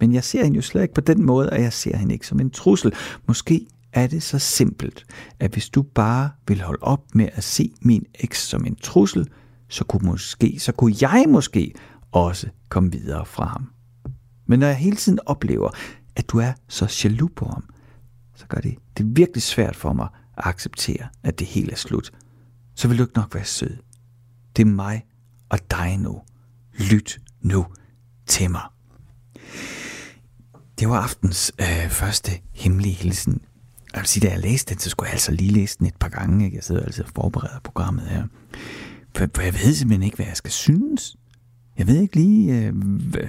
Men 0.01 0.15
jeg 0.15 0.25
ser 0.25 0.45
hende 0.45 0.57
jo 0.57 0.63
slet 0.63 0.83
ikke 0.83 0.95
på 0.95 1.01
den 1.01 1.23
måde, 1.23 1.51
at 1.51 1.63
jeg 1.63 1.73
ser 1.73 1.97
hende 1.97 2.15
ikke 2.15 2.27
som 2.27 2.41
en 2.41 2.51
trussel. 2.51 2.93
Måske 3.29 3.67
er 3.93 4.07
det 4.07 4.23
så 4.23 4.39
simpelt, 4.39 5.05
at 5.41 5.53
hvis 5.53 5.69
du 5.69 5.83
bare 5.83 6.31
vil 6.49 6.61
holde 6.61 6.83
op 6.83 7.15
med 7.15 7.29
at 7.33 7.45
se 7.45 7.73
min 7.81 8.07
eks 8.15 8.39
som 8.39 8.65
en 8.67 8.75
trussel, 8.75 9.29
så 9.69 9.85
kunne, 9.85 10.07
måske, 10.09 10.59
så 10.59 10.73
kunne 10.73 10.95
jeg 11.01 11.25
måske 11.29 11.75
også 12.13 12.49
komme 12.69 12.93
videre 12.93 13.27
fra 13.27 13.47
ham. 13.47 13.71
Men 14.47 14.59
når 14.59 14.67
jeg 14.67 14.77
hele 14.77 14.97
tiden 14.97 15.19
oplever, 15.27 15.71
at 16.17 16.31
du 16.31 16.39
er 16.39 16.53
så 16.69 17.01
jaloux 17.05 17.33
på 17.37 17.47
ham, 17.47 17.65
så 18.35 18.47
gør 18.47 18.61
det 18.61 18.75
det 18.99 19.17
virkelig 19.17 19.43
svært 19.43 19.77
for 19.77 19.93
mig 19.93 20.09
at 20.39 20.47
acceptere, 20.47 21.09
at 21.23 21.39
det 21.39 21.47
hele 21.47 21.73
er 21.73 21.77
slut. 21.77 22.11
Så 22.75 22.89
vil 22.89 22.99
du 22.99 23.03
ikke 23.03 23.17
nok 23.17 23.35
være 23.35 23.45
sød. 23.45 23.77
Det 24.57 24.63
er 24.63 24.67
mig 24.67 25.03
og 25.52 25.59
dig 25.71 25.99
nu. 25.99 26.21
Lyt 26.90 27.21
nu 27.40 27.66
til 28.26 28.50
mig. 28.50 28.62
Det 30.78 30.88
var 30.88 31.00
aftens 31.00 31.52
øh, 31.61 31.90
første 31.90 32.30
hemmelige 32.52 32.94
hilsen. 32.94 33.40
Jeg 33.92 34.00
vil 34.00 34.09
sige, 34.09 34.26
da 34.26 34.32
jeg 34.32 34.40
læste 34.40 34.75
den, 34.75 34.80
så 34.80 34.90
skulle 34.90 35.06
jeg 35.06 35.12
altså 35.12 35.32
lige 35.32 35.52
læse 35.52 35.78
den 35.78 35.87
et 35.87 35.97
par 35.97 36.09
gange. 36.09 36.44
Ikke? 36.44 36.56
Jeg 36.56 36.64
sidder 36.64 36.82
altså 36.82 37.02
og 37.02 37.09
forbereder 37.14 37.61
programmet 37.64 38.09
her. 38.09 38.26
For, 39.16 39.28
for 39.35 39.42
jeg 39.42 39.54
ved 39.54 39.75
simpelthen 39.75 40.02
ikke, 40.02 40.16
hvad 40.16 40.26
jeg 40.26 40.37
skal 40.37 40.52
synes. 40.52 41.16
Jeg 41.78 41.87
ved 41.87 42.00
ikke 42.00 42.16
lige... 42.16 42.59
Øh, 42.59 42.76
hvad... 43.11 43.28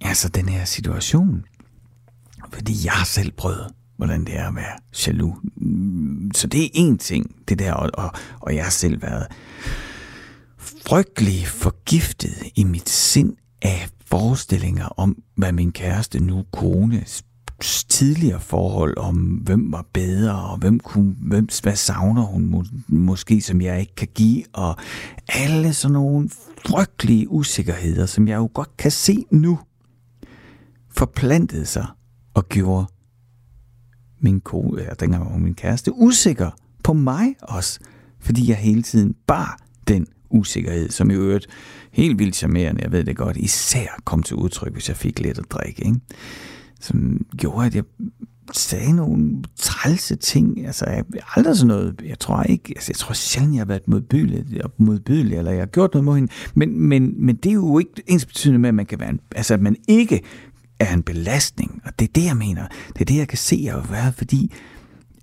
Altså, 0.00 0.28
den 0.28 0.48
her 0.48 0.64
situation. 0.64 1.44
Fordi 2.52 2.74
jeg 2.84 2.92
har 2.92 3.04
selv 3.04 3.32
prøvet, 3.32 3.74
hvordan 3.96 4.24
det 4.24 4.38
er 4.38 4.48
at 4.48 4.54
være 4.54 4.78
jaloux. 5.06 5.36
Mm, 5.56 6.30
så 6.34 6.46
det 6.46 6.64
er 6.64 6.90
én 6.90 6.96
ting, 6.96 7.48
det 7.48 7.58
der, 7.58 7.72
og, 7.72 7.90
og, 7.94 8.12
og 8.40 8.54
jeg 8.54 8.64
har 8.64 8.70
selv 8.70 9.02
været 9.02 9.26
frygtelig 10.86 11.46
forgiftet 11.46 12.42
i 12.56 12.64
mit 12.64 12.88
sind 12.88 13.36
af 13.62 13.88
forestillinger 14.06 14.86
om, 14.86 15.22
hvad 15.34 15.52
min 15.52 15.72
kæreste 15.72 16.20
nu 16.20 16.44
kone 16.52 17.04
tidligere 17.88 18.40
forhold 18.40 18.96
om, 18.98 19.16
hvem 19.16 19.72
var 19.72 19.86
bedre, 19.92 20.42
og 20.42 20.58
hvem 20.58 20.80
kunne, 20.80 21.16
hvem, 21.20 21.48
hvad 21.62 21.76
savner 21.76 22.22
hun 22.22 22.46
må, 22.46 22.64
måske, 22.88 23.40
som 23.40 23.60
jeg 23.60 23.80
ikke 23.80 23.94
kan 23.94 24.08
give, 24.14 24.44
og 24.52 24.76
alle 25.28 25.74
sådan 25.74 25.92
nogle 25.92 26.30
frygtelige 26.66 27.30
usikkerheder, 27.30 28.06
som 28.06 28.28
jeg 28.28 28.36
jo 28.36 28.50
godt 28.54 28.76
kan 28.76 28.90
se 28.90 29.24
nu, 29.30 29.58
forplantede 30.90 31.66
sig 31.66 31.86
og 32.34 32.48
gjorde 32.48 32.86
min 34.20 34.40
kone, 34.40 34.80
eller 34.80 34.94
dengang 34.94 35.32
var 35.32 35.38
min 35.38 35.54
kæreste, 35.54 35.92
usikker 35.92 36.50
på 36.84 36.92
mig 36.92 37.34
også, 37.42 37.80
fordi 38.20 38.48
jeg 38.48 38.56
hele 38.56 38.82
tiden 38.82 39.14
bar 39.26 39.58
den 39.88 40.06
usikkerhed, 40.30 40.90
som 40.90 41.10
i 41.10 41.14
øvrigt 41.14 41.46
helt 41.92 42.18
vildt 42.18 42.36
charmerende, 42.36 42.82
jeg 42.82 42.92
ved 42.92 43.04
det 43.04 43.16
godt, 43.16 43.36
især 43.36 44.00
kom 44.04 44.22
til 44.22 44.36
udtryk, 44.36 44.72
hvis 44.72 44.88
jeg 44.88 44.96
fik 44.96 45.20
lidt 45.20 45.38
at 45.38 45.50
drikke, 45.50 45.84
ikke? 45.84 46.00
som 46.80 47.26
gjorde, 47.36 47.66
at 47.66 47.74
jeg 47.74 47.84
sagde 48.52 48.92
nogle 48.92 49.42
trælse 49.56 50.16
ting. 50.16 50.66
Altså, 50.66 50.84
jeg 50.86 51.04
aldrig 51.36 51.56
sådan 51.56 51.68
noget, 51.68 52.02
jeg 52.04 52.18
tror 52.18 52.42
ikke, 52.42 52.72
altså, 52.76 52.90
jeg 52.90 52.96
tror 52.96 53.12
sjældent, 53.12 53.54
jeg 53.54 53.60
har 53.60 53.66
været 53.66 53.88
modbydelig, 53.88 54.44
modbydelig 54.78 55.38
eller 55.38 55.50
jeg 55.50 55.60
har 55.60 55.66
gjort 55.66 55.94
noget 55.94 56.04
mod 56.04 56.14
hende, 56.14 56.32
men, 56.54 56.80
men, 56.80 57.14
men 57.26 57.36
det 57.36 57.50
er 57.50 57.54
jo 57.54 57.78
ikke 57.78 58.02
ens 58.06 58.26
betydende 58.26 58.58
med, 58.58 58.68
at 58.68 58.74
man 58.74 58.86
kan 58.86 59.00
være 59.00 59.10
en, 59.10 59.20
altså, 59.34 59.54
at 59.54 59.60
man 59.60 59.76
ikke 59.88 60.20
er 60.78 60.94
en 60.94 61.02
belastning, 61.02 61.82
og 61.84 61.98
det 61.98 62.08
er 62.08 62.12
det, 62.14 62.24
jeg 62.24 62.36
mener. 62.36 62.66
Det 62.88 63.00
er 63.00 63.04
det, 63.04 63.16
jeg 63.16 63.28
kan 63.28 63.38
se 63.38 63.70
at 63.70 63.90
være, 63.90 64.12
fordi 64.12 64.52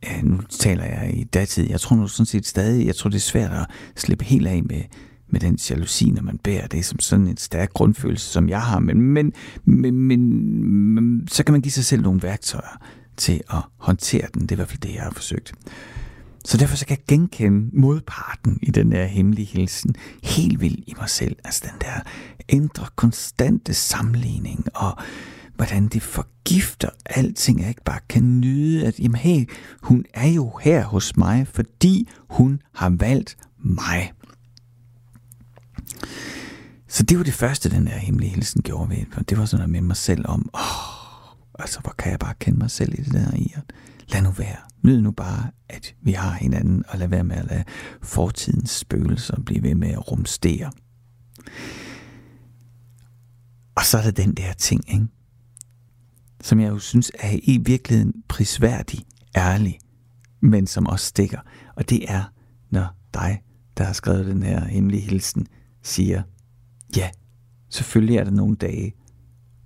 ja, 0.03 0.21
nu 0.21 0.41
taler 0.49 0.83
jeg 0.83 1.11
i 1.13 1.23
datid, 1.23 1.69
jeg 1.69 1.79
tror 1.79 1.95
nu 1.95 2.07
sådan 2.07 2.25
set 2.25 2.45
stadig, 2.45 2.87
jeg 2.87 2.95
tror 2.95 3.09
det 3.09 3.15
er 3.15 3.19
svært 3.19 3.51
at 3.51 3.65
slippe 3.95 4.25
helt 4.25 4.47
af 4.47 4.63
med, 4.63 4.81
med 5.29 5.39
den 5.39 5.59
jalousi, 5.69 6.11
når 6.11 6.21
man 6.21 6.37
bærer 6.37 6.67
det 6.67 6.85
som 6.85 6.99
sådan 6.99 7.27
en 7.27 7.37
stærk 7.37 7.73
grundfølelse, 7.73 8.25
som 8.25 8.49
jeg 8.49 8.61
har. 8.61 8.79
Men, 8.79 9.01
men, 9.01 9.33
men, 9.65 9.93
men 10.95 11.27
så 11.27 11.43
kan 11.43 11.51
man 11.51 11.61
give 11.61 11.71
sig 11.71 11.85
selv 11.85 12.01
nogle 12.01 12.23
værktøjer 12.23 12.77
til 13.17 13.41
at 13.49 13.61
håndtere 13.77 14.27
den. 14.33 14.41
Det 14.41 14.51
er 14.51 14.55
i 14.55 14.55
hvert 14.55 14.67
fald 14.67 14.81
det, 14.81 14.93
jeg 14.93 15.03
har 15.03 15.11
forsøgt. 15.11 15.53
Så 16.45 16.57
derfor 16.57 16.75
så 16.75 16.85
kan 16.85 16.97
jeg 16.97 17.05
genkende 17.07 17.69
modparten 17.73 18.59
i 18.61 18.71
den 18.71 18.91
der 18.91 19.05
hemmelige 19.05 19.45
hilsen 19.45 19.95
helt 20.23 20.61
vildt 20.61 20.83
i 20.87 20.93
mig 20.97 21.09
selv. 21.09 21.35
Altså 21.43 21.63
den 21.71 21.81
der 21.81 22.01
indre, 22.49 22.85
konstante 22.95 23.73
sammenligning 23.73 24.65
og 24.75 24.97
hvordan 25.57 25.87
det 25.87 26.01
forgifter 26.01 26.89
alting, 27.05 27.59
jeg 27.61 27.69
ikke 27.69 27.83
bare 27.83 27.99
kan 28.09 28.39
nyde, 28.39 28.85
at 28.85 28.99
jamen 28.99 29.15
hey, 29.15 29.49
hun 29.81 30.05
er 30.13 30.27
jo 30.27 30.59
her 30.61 30.83
hos 30.83 31.17
mig, 31.17 31.47
fordi 31.47 32.09
hun 32.29 32.61
har 32.73 32.89
valgt 32.89 33.37
mig. 33.59 34.13
Så 36.87 37.03
det 37.03 37.17
var 37.17 37.23
det 37.23 37.33
første, 37.33 37.69
den 37.69 37.85
der 37.85 37.97
hemmelige 37.97 38.29
hilsen 38.29 38.61
gjorde 38.61 38.89
ved. 38.89 39.05
For 39.11 39.23
det 39.23 39.37
var 39.37 39.45
sådan 39.45 39.61
noget 39.61 39.71
med 39.71 39.81
mig 39.81 39.97
selv 39.97 40.25
om, 40.27 40.49
åh, 40.53 41.59
altså 41.59 41.79
hvor 41.79 41.93
kan 41.97 42.11
jeg 42.11 42.19
bare 42.19 42.33
kende 42.39 42.59
mig 42.59 42.71
selv 42.71 42.93
i 42.99 43.01
det 43.01 43.13
der 43.13 43.33
i. 43.35 43.53
at 43.55 43.63
Lad 44.13 44.21
nu 44.21 44.31
være. 44.31 44.57
Nyd 44.83 45.01
nu 45.01 45.11
bare, 45.11 45.51
at 45.69 45.95
vi 46.01 46.11
har 46.11 46.31
hinanden, 46.31 46.83
og 46.87 46.97
lad 46.97 47.07
være 47.07 47.23
med 47.23 47.35
at 47.35 47.45
lade 47.45 47.63
fortidens 48.01 48.71
spøgelser 48.71 49.41
blive 49.45 49.63
ved 49.63 49.75
med 49.75 49.89
at 49.89 50.11
rumstere. 50.11 50.71
Og 53.75 53.83
så 53.83 53.97
er 53.97 54.01
der 54.01 54.11
den 54.11 54.33
der 54.33 54.53
ting, 54.53 54.93
ikke? 54.93 55.07
Som 56.47 56.59
jeg 56.59 56.69
jo 56.69 56.79
synes 56.79 57.11
er 57.19 57.39
i 57.43 57.57
virkeligheden 57.65 58.13
prisværdig, 58.27 58.99
ærlig, 59.35 59.79
men 60.39 60.67
som 60.67 60.87
også 60.87 61.05
stikker. 61.05 61.39
Og 61.75 61.89
det 61.89 62.11
er, 62.11 62.23
når 62.69 62.87
dig, 63.13 63.41
der 63.77 63.83
har 63.83 63.93
skrevet 63.93 64.25
den 64.25 64.43
her 64.43 64.65
hemmelige 64.65 65.01
hilsen, 65.01 65.47
siger, 65.83 66.23
ja, 66.97 67.09
selvfølgelig 67.69 68.17
er 68.17 68.23
der 68.23 68.31
nogle 68.31 68.55
dage, 68.55 68.93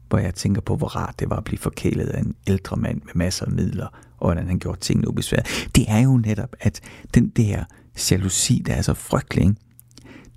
hvor 0.09 0.17
jeg 0.17 0.35
tænker 0.35 0.61
på, 0.61 0.75
hvor 0.75 0.88
rart 0.88 1.19
det 1.19 1.29
var 1.29 1.38
at 1.38 1.43
blive 1.43 1.57
forkælet 1.59 2.07
af 2.07 2.19
en 2.19 2.35
ældre 2.47 2.77
mand 2.77 3.01
med 3.05 3.13
masser 3.15 3.45
af 3.45 3.51
midler, 3.51 3.88
og 4.17 4.27
hvordan 4.27 4.47
han 4.47 4.59
gjorde 4.59 4.79
tingene 4.79 5.07
ubesværet. 5.07 5.69
Det 5.75 5.85
er 5.88 6.00
jo 6.00 6.17
netop, 6.17 6.55
at 6.59 6.81
den 7.13 7.29
der 7.29 7.63
jalousi, 8.11 8.63
der 8.65 8.73
er 8.73 8.81
så 8.81 8.93
frygtelig, 8.93 9.55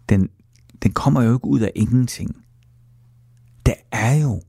den, 0.08 0.28
den 0.82 0.92
kommer 0.92 1.22
jo 1.22 1.34
ikke 1.34 1.46
ud 1.46 1.60
af 1.60 1.72
ingenting. 1.74 2.36
Der 3.66 3.74
er 3.92 4.14
jo 4.14 4.42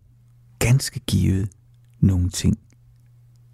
ganske 0.60 1.00
givet 1.00 1.50
nogle 2.06 2.30
ting, 2.30 2.60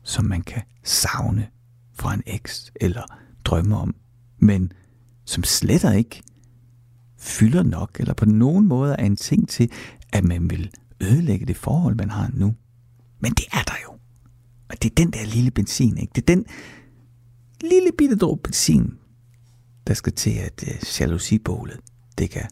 som 0.03 0.25
man 0.25 0.41
kan 0.41 0.61
savne 0.83 1.47
fra 1.93 2.13
en 2.13 2.23
eks 2.25 2.71
eller 2.81 3.03
drømme 3.45 3.77
om, 3.77 3.95
men 4.39 4.71
som 5.25 5.43
sletter 5.43 5.91
ikke 5.91 6.23
fylder 7.17 7.63
nok, 7.63 7.97
eller 7.99 8.13
på 8.13 8.25
nogen 8.25 8.67
måde 8.67 8.95
er 8.99 9.05
en 9.05 9.15
ting 9.15 9.49
til, 9.49 9.71
at 10.13 10.23
man 10.23 10.49
vil 10.49 10.71
ødelægge 11.01 11.45
det 11.45 11.57
forhold, 11.57 11.95
man 11.95 12.09
har 12.09 12.31
nu. 12.33 12.55
Men 13.19 13.31
det 13.31 13.45
er 13.51 13.63
der 13.67 13.73
jo. 13.83 13.91
Og 14.69 14.83
det 14.83 14.91
er 14.91 14.95
den 14.95 15.11
der 15.11 15.25
lille 15.25 15.51
benzin, 15.51 15.97
ikke? 15.97 16.11
Det 16.15 16.21
er 16.21 16.35
den 16.35 16.45
lille 17.61 17.91
bitte 17.97 18.15
dråbe 18.15 18.41
benzin, 18.43 18.93
der 19.87 19.93
skal 19.93 20.13
til, 20.13 20.31
at 20.31 20.63
øh, 20.67 20.75
uh, 20.75 21.01
jalousibålet, 21.01 21.79
det 22.17 22.29
kan 22.29 22.45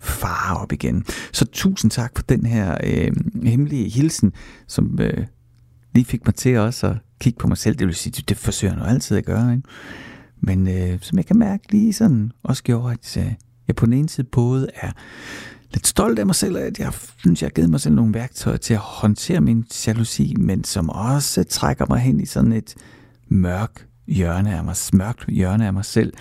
fare 0.00 0.56
op 0.56 0.72
igen. 0.72 1.04
Så 1.32 1.44
tusind 1.44 1.90
tak 1.90 2.12
for 2.16 2.22
den 2.22 2.46
her 2.46 2.78
øh, 2.84 3.12
hemmelige 3.42 3.88
hilsen, 3.88 4.32
som 4.66 4.98
øh, 5.00 5.26
lige 5.96 6.04
fik 6.04 6.26
mig 6.26 6.34
til 6.34 6.56
også 6.56 6.86
at 6.86 6.96
kigge 7.20 7.38
på 7.38 7.48
mig 7.48 7.58
selv. 7.58 7.76
Det 7.76 7.86
vil 7.86 7.94
sige, 7.94 8.12
det, 8.16 8.28
det 8.28 8.36
forsøger 8.36 8.74
jeg 8.74 8.82
nu 8.82 8.88
altid 8.88 9.16
at 9.16 9.24
gøre. 9.24 9.52
Ikke? 9.52 9.68
Men 10.40 10.68
øh, 10.68 10.98
som 11.00 11.18
jeg 11.18 11.26
kan 11.26 11.38
mærke 11.38 11.72
lige 11.72 11.92
sådan, 11.92 12.32
også 12.42 12.62
gjorde, 12.62 12.92
at 12.92 13.16
øh, 13.16 13.32
jeg 13.68 13.76
på 13.76 13.86
den 13.86 13.92
ene 13.92 14.08
side 14.08 14.26
både 14.32 14.68
er 14.74 14.90
lidt 15.72 15.86
stolt 15.86 16.18
af 16.18 16.26
mig 16.26 16.34
selv, 16.34 16.56
at 16.56 16.78
jeg 16.78 16.92
synes, 17.16 17.42
jeg 17.42 17.46
har 17.46 17.52
givet 17.52 17.70
mig 17.70 17.80
selv 17.80 17.94
nogle 17.94 18.14
værktøjer 18.14 18.56
til 18.56 18.74
at 18.74 18.80
håndtere 18.80 19.40
min 19.40 19.64
jalousi, 19.86 20.34
men 20.38 20.64
som 20.64 20.90
også 20.90 21.44
trækker 21.44 21.86
mig 21.88 22.00
hen 22.00 22.20
i 22.20 22.26
sådan 22.26 22.52
et 22.52 22.74
mørk 23.28 23.86
hjørne 24.06 24.56
af 24.56 24.64
mig, 24.64 24.76
mørkt 24.92 25.26
hjørne 25.28 25.66
af 25.66 25.72
mig 25.72 25.84
selv, 25.84 26.12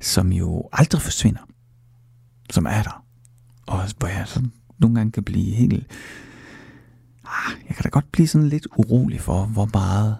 som 0.00 0.32
jo 0.32 0.68
aldrig 0.72 1.02
forsvinder, 1.02 1.48
som 2.50 2.66
er 2.66 2.82
der. 2.82 3.04
Og 3.66 3.80
hvor 3.98 4.08
jeg 4.08 4.24
sådan 4.26 4.52
nogle 4.78 4.96
gange 4.96 5.12
kan 5.12 5.22
blive 5.22 5.54
helt... 5.54 5.86
Ah, 7.24 7.52
jeg 7.68 7.76
kan 7.76 7.82
da 7.82 7.88
godt 7.88 8.12
blive 8.12 8.28
sådan 8.28 8.48
lidt 8.48 8.66
urolig 8.76 9.20
for, 9.20 9.44
hvor 9.44 9.68
meget 9.72 10.16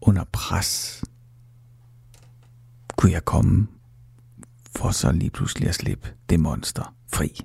under 0.00 0.24
pres 0.32 1.04
kunne 2.96 3.12
jeg 3.12 3.24
komme 3.24 3.66
for 4.76 4.90
så 4.90 5.12
lige 5.12 5.30
pludselig 5.30 5.68
at 5.68 5.74
slippe 5.74 6.08
det 6.30 6.40
monster 6.40 6.94
fri. 7.12 7.40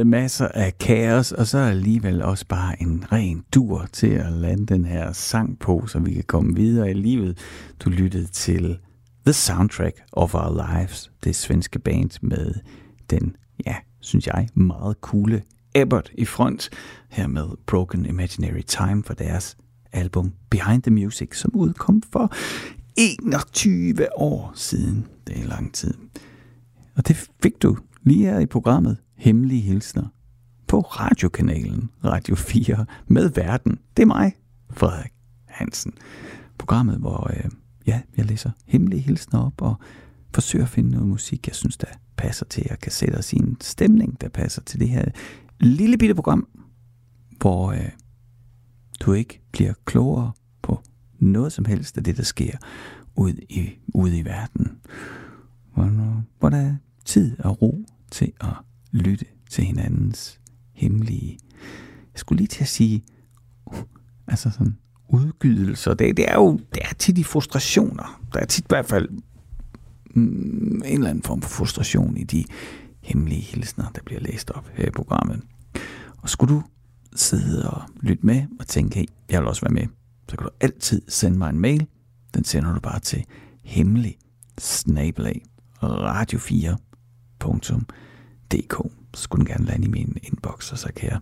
Øh, 0.00 0.06
masser 0.06 0.48
af 0.48 0.78
kaos, 0.78 1.32
og 1.32 1.46
så 1.46 1.58
alligevel 1.58 2.22
også 2.22 2.46
bare 2.46 2.82
en 2.82 3.04
ren 3.12 3.44
dur 3.54 3.88
til 3.92 4.06
at 4.06 4.32
lande 4.32 4.66
den 4.66 4.84
her 4.84 5.12
sang 5.12 5.58
på, 5.58 5.86
så 5.86 5.98
vi 5.98 6.12
kan 6.12 6.24
komme 6.24 6.54
videre 6.54 6.90
i 6.90 6.94
livet. 6.94 7.38
Du 7.80 7.90
lyttede 7.90 8.26
til 8.26 8.78
The 9.26 9.32
Soundtrack 9.32 10.02
of 10.12 10.34
Our 10.34 10.76
Lives, 10.76 11.10
det 11.24 11.36
svenske 11.36 11.78
band 11.78 12.10
med 12.22 12.54
den, 13.10 13.36
ja, 13.66 13.76
synes 14.00 14.26
jeg, 14.26 14.48
meget 14.54 14.96
coole 15.00 15.42
Abbott 15.74 16.10
i 16.14 16.24
front, 16.24 16.70
her 17.08 17.26
med 17.26 17.46
Broken 17.66 18.06
Imaginary 18.06 18.62
Time 18.66 19.04
for 19.04 19.14
deres 19.14 19.56
album 19.92 20.32
Behind 20.50 20.82
the 20.82 20.90
Music, 20.90 21.38
som 21.38 21.50
udkom 21.54 22.02
for 22.12 22.32
21 22.96 24.18
år 24.18 24.52
siden. 24.54 25.06
Det 25.26 25.38
er 25.38 25.46
lang 25.46 25.74
tid. 25.74 25.94
Og 26.96 27.08
det 27.08 27.30
fik 27.42 27.62
du 27.62 27.76
lige 28.02 28.26
her 28.26 28.38
i 28.38 28.46
programmet 28.46 28.96
Hemmelige 29.20 29.60
Hilsner 29.60 30.06
på 30.66 30.80
radiokanalen 30.80 31.90
Radio 32.04 32.34
4 32.34 32.86
med 33.06 33.28
verden. 33.28 33.78
Det 33.96 34.02
er 34.02 34.06
mig, 34.06 34.32
Frederik 34.70 35.12
Hansen. 35.46 35.92
Programmet, 36.58 36.96
hvor 36.96 37.30
øh, 37.30 37.50
ja, 37.86 38.00
jeg 38.16 38.24
læser 38.24 38.50
hemmelige 38.66 39.00
hilsner 39.00 39.40
op 39.40 39.62
og 39.62 39.74
forsøger 40.34 40.64
at 40.64 40.70
finde 40.70 40.90
noget 40.90 41.08
musik, 41.08 41.46
jeg 41.46 41.54
synes, 41.54 41.76
der 41.76 41.86
passer 42.16 42.46
til, 42.46 42.66
at 42.70 42.80
kan 42.80 42.92
sætte 42.92 43.16
os 43.16 43.32
i 43.32 43.36
en 43.36 43.56
stemning, 43.60 44.20
der 44.20 44.28
passer 44.28 44.62
til 44.62 44.80
det 44.80 44.88
her 44.88 45.04
lille 45.60 45.98
bitte 45.98 46.14
program, 46.14 46.48
hvor 47.38 47.72
øh, 47.72 47.90
du 49.00 49.12
ikke 49.12 49.40
bliver 49.52 49.72
klogere 49.84 50.32
på 50.62 50.82
noget 51.18 51.52
som 51.52 51.64
helst 51.64 51.98
af 51.98 52.04
det, 52.04 52.16
der 52.16 52.22
sker 52.22 52.56
ud 53.16 53.32
i, 53.48 53.70
ude 53.94 54.18
i 54.18 54.24
verden. 54.24 54.78
Hvor, 55.74 56.22
hvor 56.38 56.50
der 56.50 56.58
er 56.58 56.76
tid 57.04 57.40
og 57.40 57.62
ro 57.62 57.84
til 58.10 58.32
at 58.40 58.69
lytte 58.92 59.24
til 59.50 59.64
hinandens 59.64 60.40
hemmelige. 60.72 61.38
Jeg 62.12 62.20
skulle 62.20 62.36
lige 62.36 62.48
til 62.48 62.62
at 62.62 62.68
sige, 62.68 63.02
uh, 63.66 63.82
altså 64.26 64.50
sådan 64.50 64.76
udgydelser. 65.08 65.94
Det, 65.94 66.16
det 66.16 66.30
er 66.30 66.34
jo 66.34 66.60
det 66.74 66.82
er 66.82 66.94
tit 66.94 67.16
de 67.16 67.24
frustrationer. 67.24 68.20
Der 68.34 68.40
er 68.40 68.44
tit 68.44 68.64
i 68.64 68.68
hvert 68.68 68.86
fald 68.86 69.08
mm, 70.14 70.82
en 70.84 70.84
eller 70.84 71.10
anden 71.10 71.22
form 71.22 71.42
for 71.42 71.48
frustration 71.48 72.16
i 72.16 72.24
de 72.24 72.44
hemmelige 73.02 73.40
hilsner, 73.40 73.90
der 73.94 74.00
bliver 74.06 74.20
læst 74.20 74.50
op 74.50 74.68
her 74.74 74.86
i 74.86 74.90
programmet. 74.90 75.42
Og 76.18 76.30
skulle 76.30 76.54
du 76.54 76.62
sidde 77.16 77.70
og 77.70 77.82
lytte 78.00 78.26
med 78.26 78.42
og 78.60 78.66
tænke, 78.66 78.98
hey, 78.98 79.06
jeg 79.30 79.40
vil 79.40 79.48
også 79.48 79.62
være 79.62 79.74
med, 79.74 79.86
så 80.28 80.36
kan 80.36 80.44
du 80.44 80.50
altid 80.60 81.02
sende 81.08 81.38
mig 81.38 81.50
en 81.50 81.58
mail. 81.58 81.86
Den 82.34 82.44
sender 82.44 82.74
du 82.74 82.80
bare 82.80 83.00
til 83.00 83.24
hemmelig 83.64 84.18
snabelag 84.58 85.42
radio4.dk. 85.82 87.94
Så 89.14 89.22
skulle 89.22 89.46
den 89.46 89.54
gerne 89.54 89.64
lande 89.64 89.86
i 89.86 89.90
min 89.90 90.16
inbox, 90.22 90.72
og 90.72 90.78
så 90.78 90.92
kan 90.96 91.10
jeg 91.10 91.20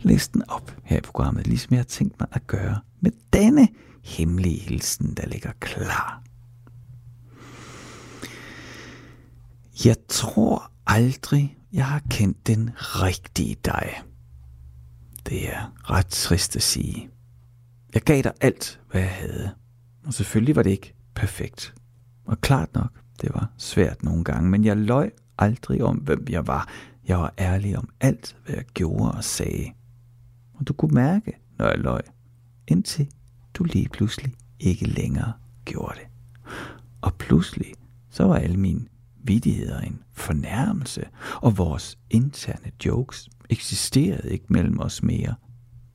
læse 0.00 0.30
den 0.32 0.42
op 0.48 0.76
her 0.84 0.98
i 0.98 1.00
programmet, 1.00 1.46
ligesom 1.46 1.70
jeg 1.72 1.78
har 1.78 1.84
tænkt 1.84 2.20
mig 2.20 2.28
at 2.32 2.46
gøre 2.46 2.80
med 3.00 3.10
denne 3.32 3.68
hemmelige 4.04 4.60
hilsen, 4.60 5.14
der 5.14 5.26
ligger 5.26 5.52
klar. 5.60 6.22
Jeg 9.84 9.96
tror 10.08 10.70
aldrig, 10.86 11.58
jeg 11.72 11.86
har 11.86 12.02
kendt 12.10 12.46
den 12.46 12.70
rigtige 12.76 13.56
dig. 13.64 14.02
Det 15.26 15.48
er 15.48 15.90
ret 15.90 16.06
trist 16.06 16.56
at 16.56 16.62
sige. 16.62 17.08
Jeg 17.94 18.02
gav 18.02 18.22
dig 18.22 18.32
alt, 18.40 18.80
hvad 18.90 19.00
jeg 19.00 19.10
havde. 19.10 19.50
Og 20.06 20.14
selvfølgelig 20.14 20.56
var 20.56 20.62
det 20.62 20.70
ikke 20.70 20.94
perfekt. 21.14 21.74
Og 22.24 22.40
klart 22.40 22.74
nok, 22.74 22.90
det 23.22 23.34
var 23.34 23.50
svært 23.56 24.02
nogle 24.02 24.24
gange, 24.24 24.50
men 24.50 24.64
jeg 24.64 24.76
løj 24.76 25.10
aldrig 25.40 25.84
om, 25.84 25.96
hvem 25.96 26.26
jeg 26.30 26.46
var. 26.46 26.68
Jeg 27.08 27.18
var 27.18 27.34
ærlig 27.38 27.78
om 27.78 27.88
alt, 28.00 28.36
hvad 28.44 28.54
jeg 28.54 28.64
gjorde 28.64 29.12
og 29.12 29.24
sagde. 29.24 29.70
Og 30.54 30.68
du 30.68 30.72
kunne 30.72 30.94
mærke, 30.94 31.32
når 31.58 31.66
jeg 31.66 31.78
løj, 31.78 32.02
indtil 32.68 33.08
du 33.54 33.64
lige 33.64 33.88
pludselig 33.88 34.34
ikke 34.60 34.86
længere 34.86 35.32
gjorde 35.64 35.94
det. 35.94 36.08
Og 37.00 37.14
pludselig, 37.14 37.74
så 38.10 38.24
var 38.24 38.36
alle 38.36 38.56
mine 38.56 38.86
vidigheder 39.24 39.80
en 39.80 40.02
fornærmelse, 40.12 41.04
og 41.42 41.58
vores 41.58 41.98
interne 42.10 42.70
jokes 42.86 43.28
eksisterede 43.50 44.32
ikke 44.32 44.44
mellem 44.48 44.80
os 44.80 45.02
mere. 45.02 45.34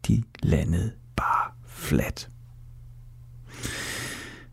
De 0.07 0.23
landede 0.43 0.91
bare 1.15 1.51
fladt. 1.65 2.29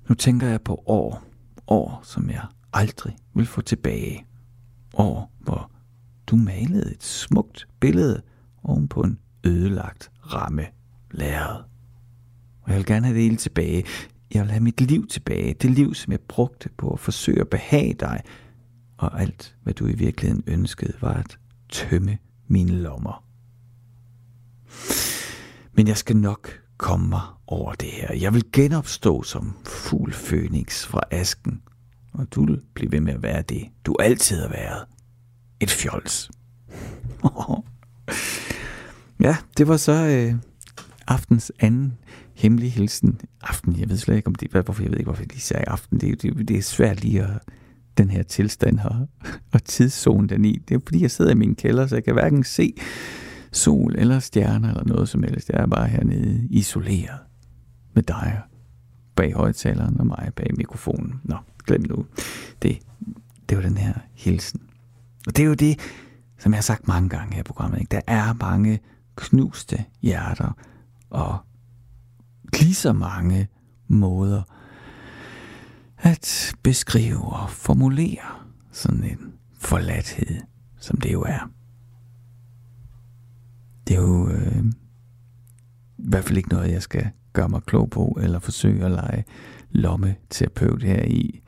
Nu 0.09 0.15
tænker 0.15 0.49
jeg 0.49 0.61
på 0.61 0.83
år, 0.87 1.23
år, 1.67 2.01
som 2.05 2.31
jeg 2.31 2.47
aldrig 2.73 3.17
vil 3.35 3.47
få 3.47 3.61
tilbage. 3.61 4.27
År, 4.95 5.33
hvor 5.41 5.71
du 6.27 6.37
malede 6.37 6.93
et 6.93 7.03
smukt 7.03 7.69
billede 7.81 8.23
oven 8.63 8.89
på 8.89 9.01
en 9.01 9.19
ødelagt 9.45 10.11
ramme 10.33 10.67
lærred. 11.11 11.63
Og 12.63 12.71
jeg 12.71 12.77
vil 12.77 12.87
gerne 12.87 13.07
have 13.07 13.15
det 13.15 13.23
hele 13.23 13.37
tilbage. 13.37 13.85
Jeg 14.35 14.43
vil 14.43 14.51
have 14.51 14.63
mit 14.63 14.81
liv 14.81 15.07
tilbage. 15.07 15.55
Det 15.55 15.71
liv, 15.71 15.95
som 15.95 16.13
jeg 16.13 16.21
brugte 16.21 16.69
på 16.79 16.93
at 16.93 17.01
forsøge 17.01 17.41
at 17.41 17.49
behage 17.49 17.95
dig. 17.95 18.23
Og 18.97 19.21
alt, 19.21 19.57
hvad 19.63 19.75
du 19.75 19.87
i 19.87 19.93
virkeligheden 19.93 20.45
ønskede, 20.47 20.93
var 21.01 21.13
at 21.13 21.39
tømme 21.69 22.19
mine 22.47 22.73
lommer. 22.73 23.25
Men 25.73 25.89
jeg 25.89 25.97
skal 25.97 26.17
nok 26.17 26.61
komme 26.77 27.09
mig 27.09 27.23
over 27.47 27.73
det 27.73 27.89
her. 27.89 28.15
Jeg 28.15 28.35
vil 28.35 28.45
genopstå 28.53 29.23
som 29.23 29.57
fugl 29.65 30.13
Phoenix 30.13 30.87
fra 30.87 31.01
asken. 31.11 31.63
Og 32.13 32.27
du 32.35 32.47
vil 32.47 32.61
blive 32.75 32.93
ved 32.93 33.01
med 33.01 33.13
at 33.13 33.23
være 33.23 33.43
det, 33.43 33.69
du 33.87 33.97
altid 34.01 34.41
har 34.41 34.49
været. 34.49 34.85
Et 35.61 35.71
fjols. 35.71 36.31
ja, 39.27 39.37
det 39.59 39.69
var 39.69 39.77
så 39.77 39.93
øh, 39.93 40.35
aftens 41.07 41.53
anden 41.61 41.99
hemmelig 42.35 42.73
hilsen. 42.73 43.21
Aften, 43.43 43.81
jeg 43.81 43.89
ved 43.89 43.97
slet 43.97 44.17
ikke 44.17 44.27
om 44.27 44.35
det, 44.35 44.51
hvorfor 44.51 44.83
jeg 44.83 44.91
ved 44.91 44.99
ikke, 44.99 45.09
hvorfor 45.09 45.25
de 45.25 45.41
sagde 45.41 45.69
aften. 45.69 46.01
Det, 46.01 46.23
det, 46.23 46.49
det 46.49 46.57
er 46.57 46.63
svært 46.63 47.03
lige 47.03 47.23
at 47.23 47.41
den 47.99 48.11
her 48.11 48.23
tilstand 48.23 48.79
her, 48.79 49.07
og 49.53 49.65
tidszonen 49.65 50.29
den 50.29 50.45
i. 50.45 50.59
Det 50.69 50.75
er 50.75 50.81
fordi, 50.87 51.03
jeg 51.03 51.11
sidder 51.11 51.31
i 51.31 51.35
min 51.35 51.55
kælder, 51.55 51.87
så 51.87 51.97
jeg 51.97 52.05
kan 52.05 52.13
hverken 52.13 52.45
se 52.45 52.75
sol 53.53 53.95
eller 53.99 54.19
stjerner 54.19 54.69
eller 54.69 54.85
noget 54.85 55.09
som 55.09 55.23
helst. 55.23 55.49
Jeg 55.49 55.61
er 55.61 55.67
bare 55.67 55.89
hernede 55.89 56.47
isoleret 56.51 57.19
med 57.95 58.03
dig 58.03 58.41
bag 59.17 59.35
højtaleren 59.35 60.01
og 60.01 60.07
mig 60.07 60.31
bag 60.37 60.51
mikrofonen. 60.57 61.21
Nå, 61.25 61.37
glem 61.67 61.83
nu. 61.89 62.07
Det, 62.63 62.79
det 63.49 63.57
var 63.57 63.63
den 63.63 63.77
her 63.77 63.95
hilsen. 64.15 64.61
Og 65.27 65.37
det 65.37 65.43
er 65.43 65.47
jo 65.47 65.55
det, 65.55 65.79
som 66.39 66.53
jeg 66.53 66.57
har 66.57 66.63
sagt 66.63 66.89
mange 66.89 67.09
gange 67.09 67.35
her 67.35 67.41
i 67.41 67.45
programmet. 67.45 67.81
Ikke? 67.81 67.91
Der 67.91 68.01
er 68.07 68.33
mange 68.33 68.81
knuste 69.17 69.85
hjerter 70.03 70.57
og 71.11 71.39
lige 72.61 72.75
så 72.75 72.93
mange 72.93 73.49
måder 73.89 74.43
at 75.99 76.55
beskrive 76.63 77.33
og 77.33 77.51
formulere 77.51 78.43
sådan 78.73 79.05
en 79.05 79.33
forladthed, 79.59 80.41
som 80.79 81.01
det 81.01 81.13
jo 81.13 81.23
er. 81.23 81.51
Det 83.89 83.97
er 83.97 84.01
jo 84.01 84.29
øh, 84.29 84.65
i 85.99 86.09
hvert 86.09 86.25
fald 86.25 86.37
ikke 86.37 86.49
noget, 86.49 86.71
jeg 86.71 86.83
skal 86.83 87.11
gøre 87.33 87.49
mig 87.49 87.63
klog 87.63 87.91
på, 87.91 88.19
eller 88.21 88.39
forsøge 88.39 88.85
at 88.85 88.91
lege 88.91 89.25
lommeterapeut 89.73 90.83
her 90.83 91.05
i. 91.05 91.43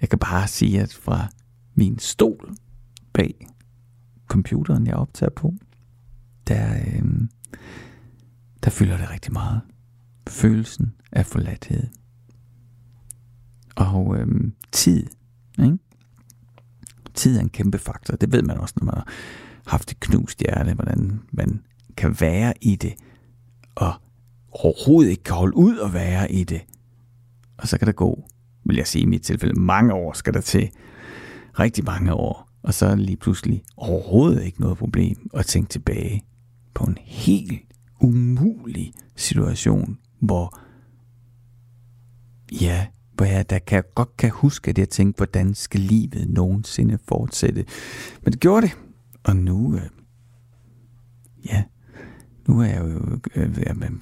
Jeg 0.00 0.08
kan 0.08 0.18
bare 0.18 0.48
sige, 0.48 0.80
at 0.80 0.92
fra 0.92 1.28
min 1.74 1.98
stol 1.98 2.54
bag 3.12 3.46
computeren, 4.26 4.86
jeg 4.86 4.94
optager 4.94 5.30
på, 5.30 5.54
der, 6.46 6.74
øh, 6.74 7.04
der 8.64 8.70
fylder 8.70 8.96
det 8.96 9.10
rigtig 9.10 9.32
meget. 9.32 9.60
Følelsen 10.28 10.94
af 11.12 11.26
forladthed. 11.26 11.86
Og 13.76 14.16
øh, 14.18 14.26
tid, 14.72 15.06
ikke? 15.58 15.78
Tid 17.14 17.36
er 17.36 17.40
en 17.40 17.48
kæmpe 17.48 17.78
faktor. 17.78 18.16
Det 18.16 18.32
ved 18.32 18.42
man 18.42 18.58
også, 18.58 18.74
når 18.76 18.84
man 18.84 18.94
har 18.94 19.08
haft 19.66 19.90
et 19.92 20.00
knust 20.00 20.40
hjerte, 20.40 20.74
hvordan 20.74 21.20
man 21.32 21.62
kan 21.96 22.16
være 22.20 22.54
i 22.60 22.76
det, 22.76 22.94
og 23.74 23.94
overhovedet 24.52 25.10
ikke 25.10 25.22
kan 25.22 25.34
holde 25.34 25.56
ud 25.56 25.78
at 25.78 25.92
være 25.92 26.32
i 26.32 26.44
det. 26.44 26.60
Og 27.58 27.68
så 27.68 27.78
kan 27.78 27.86
der 27.86 27.92
gå, 27.92 28.28
vil 28.64 28.76
jeg 28.76 28.86
sige 28.86 29.02
i 29.02 29.06
mit 29.06 29.22
tilfælde, 29.22 29.60
mange 29.60 29.94
år 29.94 30.12
skal 30.12 30.34
der 30.34 30.40
til. 30.40 30.70
Rigtig 31.58 31.84
mange 31.84 32.14
år. 32.14 32.48
Og 32.62 32.74
så 32.74 32.86
er 32.86 32.90
det 32.90 33.04
lige 33.04 33.16
pludselig 33.16 33.62
overhovedet 33.76 34.44
ikke 34.44 34.60
noget 34.60 34.78
problem 34.78 35.30
at 35.34 35.46
tænke 35.46 35.68
tilbage 35.68 36.24
på 36.74 36.84
en 36.84 36.98
helt 37.00 37.62
umulig 38.00 38.92
situation, 39.16 39.98
hvor 40.20 40.60
ja, 42.60 42.86
hvor 43.14 43.26
jeg 43.26 43.50
da 43.50 43.58
kan, 43.58 43.84
godt 43.94 44.16
kan 44.16 44.30
huske, 44.30 44.68
at 44.68 44.78
jeg 44.78 44.88
tænkte, 44.88 45.16
hvordan 45.16 45.54
skal 45.54 45.80
livet 45.80 46.28
nogensinde 46.28 46.98
fortsætte. 47.08 47.64
Men 48.22 48.32
det 48.32 48.40
gjorde 48.40 48.66
det. 48.66 48.78
Og 49.24 49.36
nu, 49.36 49.74
øh, 49.74 49.82
ja, 51.44 51.62
nu 52.48 52.60
er 52.60 52.66
jeg 52.66 52.80
jo, 52.80 53.18
øh, 53.34 53.56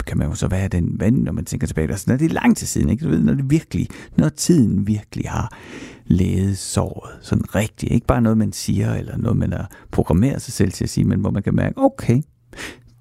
kan 0.07 0.17
man 0.17 0.27
jo 0.27 0.35
så 0.35 0.47
være 0.47 0.67
den 0.67 0.99
ven, 0.99 1.13
når 1.13 1.31
man 1.31 1.45
tænker 1.45 1.67
tilbage. 1.67 1.89
Altså, 1.89 2.05
når 2.07 2.17
det 2.17 2.25
er 2.25 2.33
lang 2.33 2.57
tid 2.57 2.67
siden, 2.67 2.89
ikke? 2.89 3.05
Du 3.05 3.09
ved, 3.09 3.23
når 3.23 3.33
det 3.33 3.49
virkelig, 3.49 3.87
når 4.17 4.29
tiden 4.29 4.87
virkelig 4.87 5.29
har 5.29 5.57
læget 6.05 6.57
såret, 6.57 7.17
sådan 7.21 7.55
rigtigt. 7.55 7.91
Ikke 7.91 8.07
bare 8.07 8.21
noget, 8.21 8.37
man 8.37 8.53
siger, 8.53 8.93
eller 8.93 9.17
noget, 9.17 9.37
man 9.37 9.53
har 9.53 9.71
programmeret 9.91 10.41
sig 10.41 10.53
selv 10.53 10.71
til 10.71 10.83
at 10.83 10.89
sige, 10.89 11.05
men 11.05 11.19
hvor 11.19 11.31
man 11.31 11.43
kan 11.43 11.55
mærke, 11.55 11.77
okay, 11.77 12.21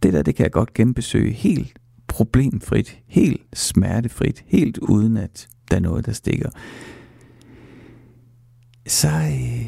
det 0.02 0.12
der, 0.12 0.22
det 0.22 0.34
kan 0.34 0.44
jeg 0.44 0.52
godt 0.52 0.74
genbesøge 0.74 1.32
helt 1.32 1.78
problemfrit, 2.06 2.98
helt 3.06 3.42
smertefrit, 3.52 4.44
helt 4.46 4.78
uden 4.78 5.16
at 5.16 5.48
der 5.70 5.76
er 5.76 5.80
noget, 5.80 6.06
der 6.06 6.12
stikker. 6.12 6.50
Så, 8.86 9.08
øh, 9.08 9.66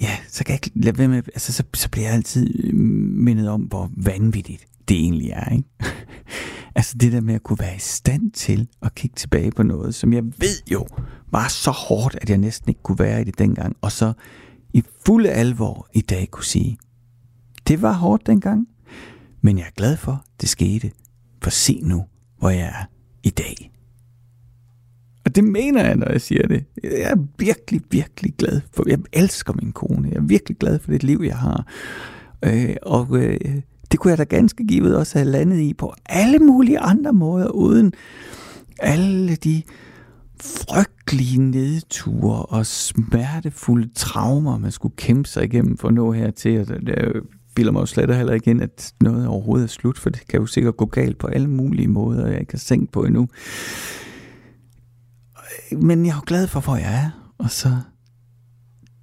ja, 0.00 0.10
så 0.28 0.44
kan 0.44 0.52
jeg 0.52 0.66
ikke 0.66 0.80
lade 0.84 0.98
være 0.98 1.08
med, 1.08 1.16
altså 1.16 1.52
så, 1.52 1.62
så 1.74 1.90
bliver 1.90 2.06
jeg 2.06 2.14
altid 2.14 2.64
øh, 2.64 2.74
mindet 2.74 3.48
om, 3.48 3.60
hvor 3.62 3.90
vanvittigt 3.96 4.66
det 4.88 4.96
egentlig 4.96 5.30
er. 5.30 5.52
Ikke? 5.52 5.68
altså 6.76 6.98
det 6.98 7.12
der 7.12 7.20
med 7.20 7.34
at 7.34 7.42
kunne 7.42 7.58
være 7.58 7.76
i 7.76 7.78
stand 7.78 8.30
til 8.30 8.68
at 8.82 8.94
kigge 8.94 9.14
tilbage 9.14 9.50
på 9.50 9.62
noget, 9.62 9.94
som 9.94 10.12
jeg 10.12 10.24
ved 10.24 10.62
jo 10.72 10.86
var 11.32 11.48
så 11.48 11.70
hårdt, 11.70 12.18
at 12.22 12.30
jeg 12.30 12.38
næsten 12.38 12.68
ikke 12.68 12.82
kunne 12.82 12.98
være 12.98 13.20
i 13.20 13.24
det 13.24 13.38
dengang, 13.38 13.76
og 13.80 13.92
så 13.92 14.12
i 14.74 14.84
fuld 15.06 15.26
alvor 15.26 15.88
i 15.94 16.00
dag 16.00 16.28
kunne 16.30 16.44
sige, 16.44 16.78
det 17.68 17.82
var 17.82 17.92
hårdt 17.92 18.26
dengang, 18.26 18.68
men 19.40 19.58
jeg 19.58 19.64
er 19.64 19.74
glad 19.76 19.96
for, 19.96 20.24
det 20.40 20.48
skete, 20.48 20.90
for 21.42 21.50
se 21.50 21.80
nu, 21.82 22.04
hvor 22.38 22.50
jeg 22.50 22.66
er 22.66 22.84
i 23.22 23.30
dag. 23.30 23.72
Og 25.24 25.36
det 25.36 25.44
mener 25.44 25.84
jeg, 25.84 25.96
når 25.96 26.10
jeg 26.10 26.20
siger 26.20 26.46
det. 26.46 26.64
Jeg 26.82 27.10
er 27.10 27.16
virkelig, 27.38 27.80
virkelig 27.90 28.34
glad 28.38 28.60
for, 28.74 28.84
jeg 28.88 28.98
elsker 29.12 29.52
min 29.52 29.72
kone, 29.72 30.08
jeg 30.08 30.16
er 30.16 30.22
virkelig 30.22 30.56
glad 30.58 30.78
for 30.78 30.90
det 30.90 31.02
liv, 31.02 31.20
jeg 31.24 31.38
har. 31.38 31.66
Øh, 32.44 32.76
og 32.82 33.16
øh, 33.16 33.62
det 33.96 34.00
kunne 34.00 34.10
jeg 34.10 34.18
da 34.18 34.24
ganske 34.24 34.66
givet 34.66 34.96
også 34.96 35.18
have 35.18 35.30
landet 35.30 35.58
i 35.58 35.74
på 35.74 35.94
alle 36.06 36.38
mulige 36.38 36.78
andre 36.78 37.12
måder, 37.12 37.48
uden 37.48 37.92
alle 38.78 39.36
de 39.36 39.62
frygtelige 40.40 41.42
nedture 41.42 42.42
og 42.42 42.66
smertefulde 42.66 43.88
traumer, 43.94 44.58
man 44.58 44.72
skulle 44.72 44.96
kæmpe 44.96 45.28
sig 45.28 45.44
igennem 45.44 45.78
for 45.78 45.88
at 45.88 45.94
nå 45.94 46.12
hertil. 46.12 46.60
Og 46.60 46.66
det 46.66 47.22
bilder 47.54 47.72
mig 47.72 47.80
jo 47.80 47.86
slet 47.86 48.16
heller 48.16 48.32
ikke 48.32 48.50
ind, 48.50 48.62
at 48.62 48.92
noget 49.00 49.26
overhovedet 49.26 49.64
er 49.64 49.68
slut, 49.68 49.98
for 49.98 50.10
det 50.10 50.28
kan 50.28 50.40
jo 50.40 50.46
sikkert 50.46 50.76
gå 50.76 50.86
galt 50.86 51.18
på 51.18 51.26
alle 51.26 51.50
mulige 51.50 51.88
måder, 51.88 52.26
jeg 52.26 52.40
ikke 52.40 52.52
har 52.52 52.58
tænkt 52.58 52.92
på 52.92 53.04
endnu. 53.04 53.28
Men 55.72 56.06
jeg 56.06 56.12
er 56.12 56.16
jo 56.16 56.22
glad 56.26 56.46
for, 56.46 56.60
hvor 56.60 56.76
jeg 56.76 56.94
er, 57.04 57.32
og 57.38 57.50
så 57.50 57.76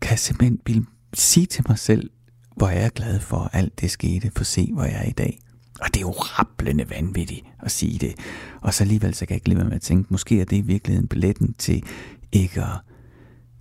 kan 0.02 0.12
jeg 0.12 0.20
simpelthen 0.20 0.88
sige 1.14 1.46
til 1.46 1.66
mig 1.68 1.80
selv, 1.80 2.10
hvor 2.56 2.70
jeg 2.70 2.84
er 2.84 2.90
glad 2.90 3.20
for, 3.20 3.38
at 3.38 3.50
alt 3.54 3.82
det 3.82 3.92
skete, 3.92 4.32
for 4.36 4.44
se, 4.44 4.70
hvor 4.74 4.84
jeg 4.84 4.96
er 4.96 5.10
i 5.10 5.12
dag. 5.12 5.40
Og 5.82 5.88
det 5.88 5.98
er 5.98 6.02
jo 6.02 6.12
rapplende 6.12 6.90
vanvittigt 6.90 7.46
at 7.60 7.72
sige 7.72 8.00
det. 8.00 8.16
Og 8.62 8.74
så 8.74 8.84
alligevel 8.84 9.14
så 9.14 9.26
kan 9.26 9.34
jeg 9.34 9.38
ikke 9.38 9.50
lade 9.50 9.58
være 9.58 9.68
med 9.68 9.76
at 9.76 9.82
tænke, 9.82 10.08
måske 10.10 10.42
er 10.42 10.46
det 10.46 10.58
i 10.58 10.62
virkeligheden 10.62 11.08
billetten 11.08 11.54
til 11.54 11.84
ikke 12.32 12.62
at 12.62 12.78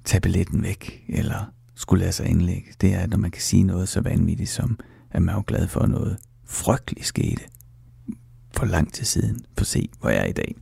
tage 0.05 0.20
billetten 0.20 0.62
væk, 0.62 1.05
eller 1.09 1.52
skulle 1.74 2.00
lade 2.00 2.12
sig 2.12 2.26
indlægge. 2.26 2.68
Det 2.81 2.94
er, 2.94 3.07
når 3.07 3.16
man 3.16 3.31
kan 3.31 3.42
sige 3.42 3.62
noget 3.62 3.88
så 3.88 4.00
vanvittigt 4.00 4.50
som, 4.50 4.78
at 5.11 5.22
man 5.22 5.35
er 5.35 5.42
glad 5.42 5.68
for 5.68 5.87
noget 5.87 6.16
frygteligt 6.46 7.07
skete 7.07 7.42
for 8.57 8.66
lang 8.66 8.92
tid 8.92 9.05
siden, 9.05 9.38
for 9.59 9.64
se, 9.64 9.88
hvor 10.00 10.11
jeg 10.11 10.20
er 10.20 10.26
i 10.26 10.33
dag. 10.33 10.55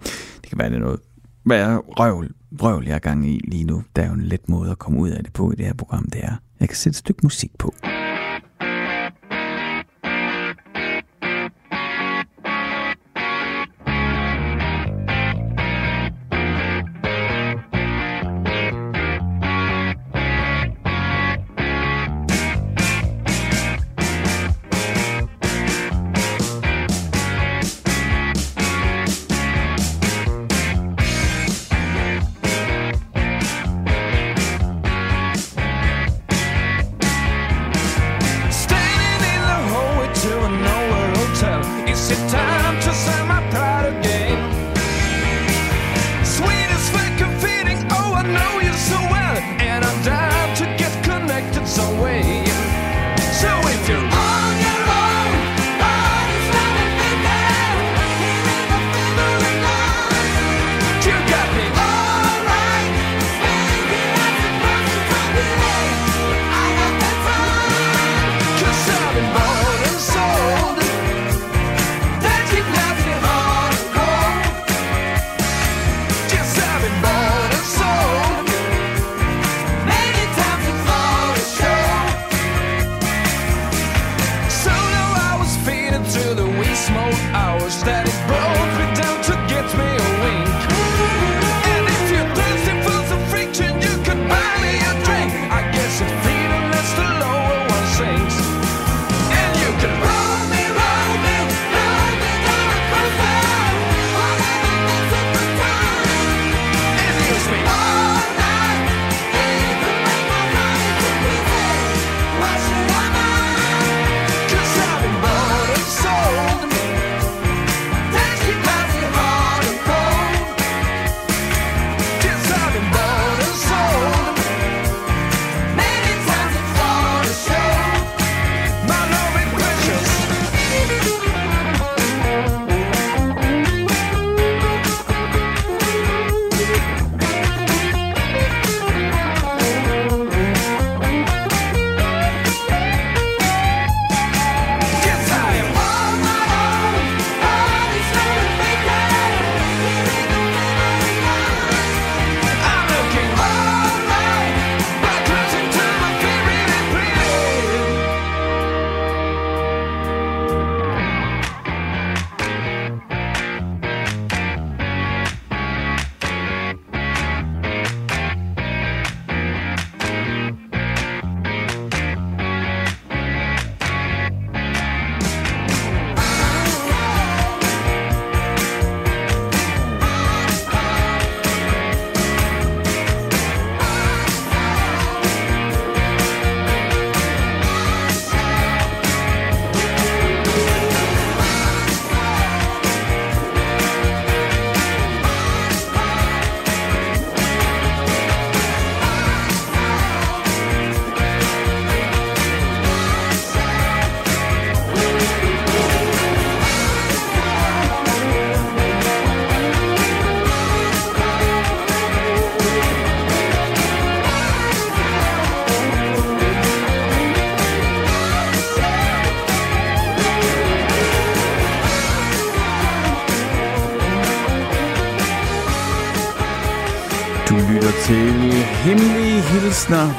Det 0.42 0.48
kan 0.48 0.58
være, 0.58 0.70
det 0.70 0.76
er 0.76 0.80
noget 0.80 1.00
hvad 1.42 1.78
røvl, 1.98 2.34
røvl 2.62 2.86
jeg 2.86 2.94
er 2.94 2.98
gang 2.98 3.30
i 3.30 3.40
lige 3.44 3.64
nu. 3.64 3.82
Der 3.96 4.02
er 4.02 4.06
jo 4.06 4.12
en 4.12 4.22
let 4.22 4.48
måde 4.48 4.70
at 4.70 4.78
komme 4.78 5.00
ud 5.00 5.08
af 5.08 5.24
det 5.24 5.32
på 5.32 5.52
i 5.52 5.54
det 5.54 5.66
her 5.66 5.74
program, 5.74 6.10
det 6.10 6.24
er, 6.24 6.36
jeg 6.60 6.68
kan 6.68 6.76
sætte 6.76 6.94
et 6.94 6.98
stykke 6.98 7.20
musik 7.22 7.58
på. 7.58 7.74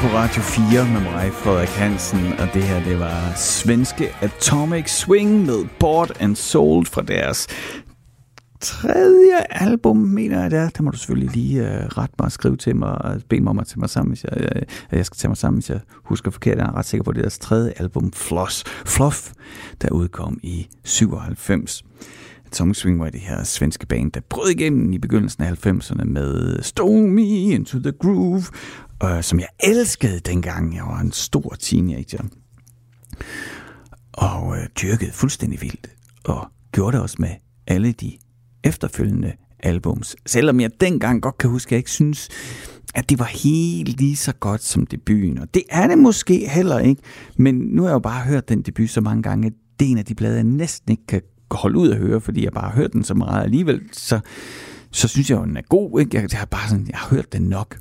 På 0.01 0.07
Radio 0.07 0.41
4 0.41 0.87
med 0.93 1.01
mig, 1.01 1.31
Frederik 1.33 1.69
Hansen. 1.69 2.33
Og 2.39 2.47
det 2.53 2.63
her, 2.63 2.83
det 2.83 2.99
var 2.99 3.33
svenske 3.35 4.09
Atomic 4.21 4.89
Swing 4.89 5.45
med 5.45 5.65
Bored 5.79 6.21
and 6.21 6.35
Sold 6.35 6.85
fra 6.85 7.01
deres 7.01 7.47
tredje 8.59 9.35
album, 9.49 9.97
mener 9.97 10.41
jeg 10.41 10.51
det 10.51 10.59
er. 10.59 10.69
Der 10.69 10.83
må 10.83 10.91
du 10.91 10.97
selvfølgelig 10.97 11.35
lige 11.35 11.61
uh, 11.61 11.67
rette 11.67 12.15
mig 12.19 12.25
og 12.25 12.31
skrive 12.31 12.57
til 12.57 12.75
mig 12.75 13.01
og 13.01 13.21
bede 13.29 13.41
mig 13.41 13.49
om 13.49 13.59
at 13.59 13.67
tage 13.67 13.79
mig 13.79 13.89
sammen, 13.89 14.11
hvis 14.11 14.23
jeg, 14.23 14.49
uh, 14.91 14.97
jeg 14.97 15.05
skal 15.05 15.17
tage 15.17 15.29
mig 15.29 15.37
sammen, 15.37 15.57
hvis 15.57 15.69
jeg 15.69 15.79
husker 16.03 16.31
forkert. 16.31 16.57
Jeg 16.57 16.65
er 16.65 16.75
ret 16.75 16.85
sikker 16.85 17.03
på, 17.03 17.09
at 17.09 17.15
det 17.15 17.21
er 17.21 17.23
deres 17.23 17.39
tredje 17.39 17.73
album, 17.77 18.11
Floss, 18.11 18.63
Fluff, 18.85 19.31
der 19.81 19.89
udkom 19.91 20.39
i 20.43 20.67
97. 20.83 21.83
Atomic 22.51 22.85
var 22.85 23.09
det 23.09 23.19
her 23.19 23.43
svenske 23.43 23.85
band, 23.85 24.11
der 24.11 24.19
brød 24.29 24.49
igennem 24.49 24.93
i 24.93 24.97
begyndelsen 24.97 25.43
af 25.43 25.67
90'erne 25.67 26.03
med 26.03 26.61
Stone 26.61 27.07
Me 27.07 27.27
Into 27.27 27.79
The 27.79 27.91
Groove, 27.91 28.43
øh, 29.03 29.23
som 29.23 29.39
jeg 29.39 29.47
elskede 29.63 30.19
dengang 30.19 30.75
jeg 30.75 30.83
var 30.83 30.99
en 30.99 31.11
stor 31.11 31.55
teenager. 31.59 32.23
Og 34.13 34.57
øh, 34.57 34.67
dyrkede 34.81 35.11
fuldstændig 35.11 35.61
vildt, 35.61 35.87
og 36.25 36.47
gjorde 36.71 36.97
det 36.97 37.03
også 37.03 37.15
med 37.19 37.29
alle 37.67 37.91
de 37.91 38.17
efterfølgende 38.63 39.33
albums. 39.59 40.15
Selvom 40.25 40.59
jeg 40.59 40.71
dengang 40.81 41.21
godt 41.21 41.37
kan 41.37 41.49
huske, 41.49 41.67
at 41.67 41.71
jeg 41.71 41.77
ikke 41.77 41.91
synes, 41.91 42.29
at 42.95 43.09
det 43.09 43.19
var 43.19 43.25
helt 43.25 43.99
lige 43.99 44.15
så 44.15 44.33
godt 44.33 44.63
som 44.63 44.85
debuten. 44.85 45.37
Og 45.37 45.53
det 45.53 45.63
er 45.69 45.87
det 45.87 45.97
måske 45.97 46.49
heller 46.49 46.79
ikke. 46.79 47.01
Men 47.37 47.55
nu 47.55 47.81
har 47.81 47.89
jeg 47.89 47.93
jo 47.93 47.99
bare 47.99 48.25
hørt 48.25 48.49
den 48.49 48.61
debut 48.61 48.89
så 48.89 49.01
mange 49.01 49.23
gange, 49.23 49.47
at 49.47 49.53
det 49.79 49.85
er 49.87 49.91
en 49.91 49.97
af 49.97 50.05
de 50.05 50.15
blade, 50.15 50.35
jeg 50.35 50.43
næsten 50.43 50.91
ikke 50.91 51.05
kan 51.07 51.21
holde 51.57 51.79
ud 51.79 51.89
at 51.89 51.97
høre, 51.97 52.21
fordi 52.21 52.43
jeg 52.43 52.51
bare 52.51 52.69
har 52.69 52.75
hørt 52.75 52.93
den 52.93 53.03
så 53.03 53.13
meget 53.13 53.43
alligevel. 53.43 53.81
Så, 53.91 54.19
så 54.91 55.07
synes 55.07 55.29
jeg 55.29 55.37
jo, 55.37 55.45
den 55.45 55.57
er 55.57 55.61
god. 55.69 55.99
Ikke? 55.99 56.17
Jeg, 56.17 56.31
jeg, 56.31 56.39
har 56.39 56.45
bare 56.45 56.69
sådan, 56.69 56.87
jeg 56.89 56.97
har 56.97 57.15
hørt 57.15 57.33
den 57.33 57.41
nok. 57.41 57.77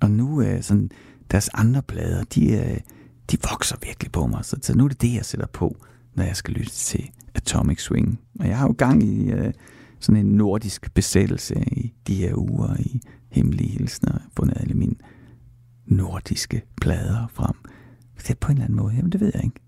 Og 0.00 0.10
nu 0.10 0.40
er 0.40 0.60
sådan, 0.60 0.90
deres 1.30 1.50
andre 1.54 1.82
plader, 1.82 2.24
de, 2.24 2.52
øh, 2.52 2.80
de 3.30 3.36
vokser 3.50 3.76
virkelig 3.82 4.12
på 4.12 4.26
mig. 4.26 4.44
Så, 4.44 4.56
så 4.62 4.76
nu 4.76 4.84
er 4.84 4.88
det 4.88 5.02
det, 5.02 5.14
jeg 5.14 5.24
sætter 5.24 5.46
på, 5.46 5.76
når 6.14 6.24
jeg 6.24 6.36
skal 6.36 6.54
lytte 6.54 6.72
til 6.72 7.10
Atomic 7.34 7.80
Swing. 7.80 8.20
Og 8.40 8.48
jeg 8.48 8.58
har 8.58 8.66
jo 8.66 8.74
gang 8.78 9.02
i... 9.02 9.30
øh, 9.30 9.52
sådan 10.04 10.26
en 10.26 10.32
nordisk 10.32 10.94
besættelse 10.94 11.54
i 11.72 11.94
de 12.06 12.14
her 12.14 12.34
uger 12.34 12.76
i 12.80 13.00
hemmelige 13.30 13.70
hilsner, 13.70 14.18
fundet 14.36 14.56
alle 14.60 14.74
mine 14.74 14.94
nordiske 15.86 16.62
plader 16.80 17.26
frem. 17.32 17.54
Det 18.18 18.30
er 18.30 18.34
på 18.34 18.52
en 18.52 18.52
eller 18.52 18.64
anden 18.64 18.76
måde, 18.76 18.94
jamen 18.94 19.12
det 19.12 19.20
ved 19.20 19.32
jeg 19.34 19.44
ikke. 19.44 19.60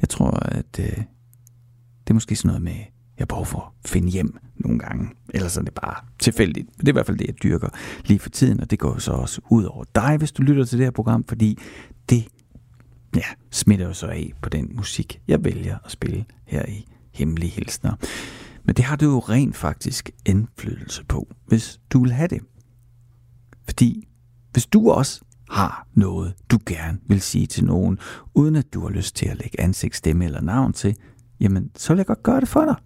Jeg 0.00 0.08
tror, 0.08 0.30
at 0.30 0.78
øh, 0.80 0.96
det 2.04 2.10
er 2.10 2.14
måske 2.14 2.36
sådan 2.36 2.48
noget 2.48 2.62
med, 2.62 2.84
jeg 3.18 3.28
behov 3.28 3.46
for 3.46 3.74
at 3.84 3.90
finde 3.90 4.08
hjem 4.08 4.38
nogle 4.56 4.78
gange. 4.78 5.08
Ellers 5.34 5.56
er 5.56 5.62
det 5.62 5.74
bare 5.74 6.04
tilfældigt. 6.18 6.68
Det 6.80 6.88
er 6.88 6.92
i 6.92 6.92
hvert 6.92 7.06
fald 7.06 7.18
det, 7.18 7.26
jeg 7.26 7.42
dyrker 7.42 7.68
lige 8.04 8.18
for 8.18 8.30
tiden, 8.30 8.60
og 8.60 8.70
det 8.70 8.78
går 8.78 8.98
så 8.98 9.12
også 9.12 9.40
ud 9.50 9.64
over 9.64 9.84
dig, 9.94 10.16
hvis 10.16 10.32
du 10.32 10.42
lytter 10.42 10.64
til 10.64 10.78
det 10.78 10.86
her 10.86 10.90
program, 10.90 11.24
fordi 11.24 11.58
det 12.10 12.28
ja, 13.16 13.24
smitter 13.50 13.86
jo 13.86 13.92
så 13.92 14.06
af 14.06 14.32
på 14.42 14.48
den 14.48 14.70
musik, 14.76 15.20
jeg 15.28 15.44
vælger 15.44 15.78
at 15.84 15.90
spille 15.90 16.24
her 16.46 16.66
i 16.68 16.86
Hemmelige 17.12 17.50
Hilsner. 17.50 17.94
Men 18.64 18.74
det 18.74 18.84
har 18.84 18.96
du 18.96 19.04
jo 19.04 19.18
rent 19.18 19.56
faktisk 19.56 20.10
indflydelse 20.26 21.04
på, 21.04 21.28
hvis 21.46 21.80
du 21.90 22.02
vil 22.02 22.12
have 22.12 22.28
det. 22.28 22.40
Fordi 23.64 24.08
hvis 24.52 24.66
du 24.66 24.90
også 24.90 25.24
har 25.50 25.86
noget, 25.94 26.34
du 26.50 26.58
gerne 26.66 26.98
vil 27.06 27.20
sige 27.20 27.46
til 27.46 27.64
nogen, 27.64 27.98
uden 28.34 28.56
at 28.56 28.74
du 28.74 28.80
har 28.80 28.88
lyst 28.88 29.16
til 29.16 29.26
at 29.26 29.38
lægge 29.38 29.60
ansigt, 29.60 29.96
stemme 29.96 30.24
eller 30.24 30.40
navn 30.40 30.72
til, 30.72 30.96
jamen 31.40 31.70
så 31.76 31.92
vil 31.92 31.98
jeg 31.98 32.06
godt 32.06 32.22
gøre 32.22 32.40
det 32.40 32.48
for 32.48 32.64
dig. 32.64 32.76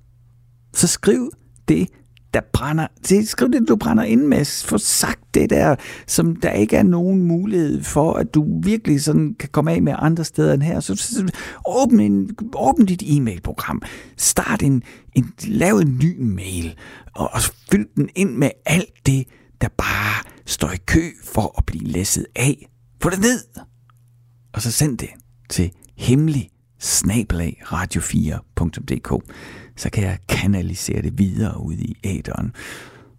Så 0.76 0.86
skriv 0.86 1.30
det 1.68 1.88
der 2.34 2.42
brænder, 2.52 2.86
Se, 3.04 3.26
skriv 3.26 3.52
det, 3.52 3.68
du 3.68 3.76
brænder 3.76 4.04
ind 4.04 4.22
med, 4.22 4.64
få 4.64 4.78
sagt 4.78 5.34
det 5.34 5.50
der, 5.50 5.76
som 6.06 6.36
der 6.36 6.50
ikke 6.50 6.76
er 6.76 6.82
nogen 6.82 7.22
mulighed 7.22 7.82
for, 7.82 8.12
at 8.12 8.34
du 8.34 8.60
virkelig 8.62 9.02
sådan 9.02 9.34
kan 9.38 9.48
komme 9.48 9.72
af 9.72 9.82
med 9.82 9.94
andre 9.98 10.24
steder 10.24 10.54
end 10.54 10.62
her. 10.62 10.80
Så, 10.80 10.96
så 10.96 11.32
åbn, 11.66 12.00
en, 12.00 12.30
åbn 12.54 12.86
dit 12.86 13.02
e-mailprogram, 13.02 13.82
start 14.16 14.62
en, 14.62 14.82
en, 15.14 15.32
lav 15.46 15.76
en 15.76 15.98
ny 16.02 16.20
mail, 16.20 16.74
og, 17.14 17.30
og 17.32 17.40
fyld 17.70 17.86
den 17.96 18.08
ind 18.14 18.30
med 18.30 18.50
alt 18.66 19.06
det, 19.06 19.24
der 19.60 19.68
bare 19.78 20.24
står 20.46 20.70
i 20.70 20.78
kø 20.86 21.10
for 21.24 21.54
at 21.58 21.66
blive 21.66 21.84
læsset 21.84 22.26
af. 22.36 22.68
Få 23.02 23.10
det 23.10 23.20
ned, 23.20 23.40
og 24.52 24.62
så 24.62 24.72
send 24.72 24.98
det 24.98 25.10
til 25.50 25.70
hemmelig 25.96 26.50
radio4.dk 27.62 29.24
så 29.76 29.90
kan 29.90 30.04
jeg 30.04 30.18
kanalisere 30.28 31.02
det 31.02 31.18
videre 31.18 31.60
ud 31.60 31.74
i 31.74 31.96
æderen. 32.04 32.52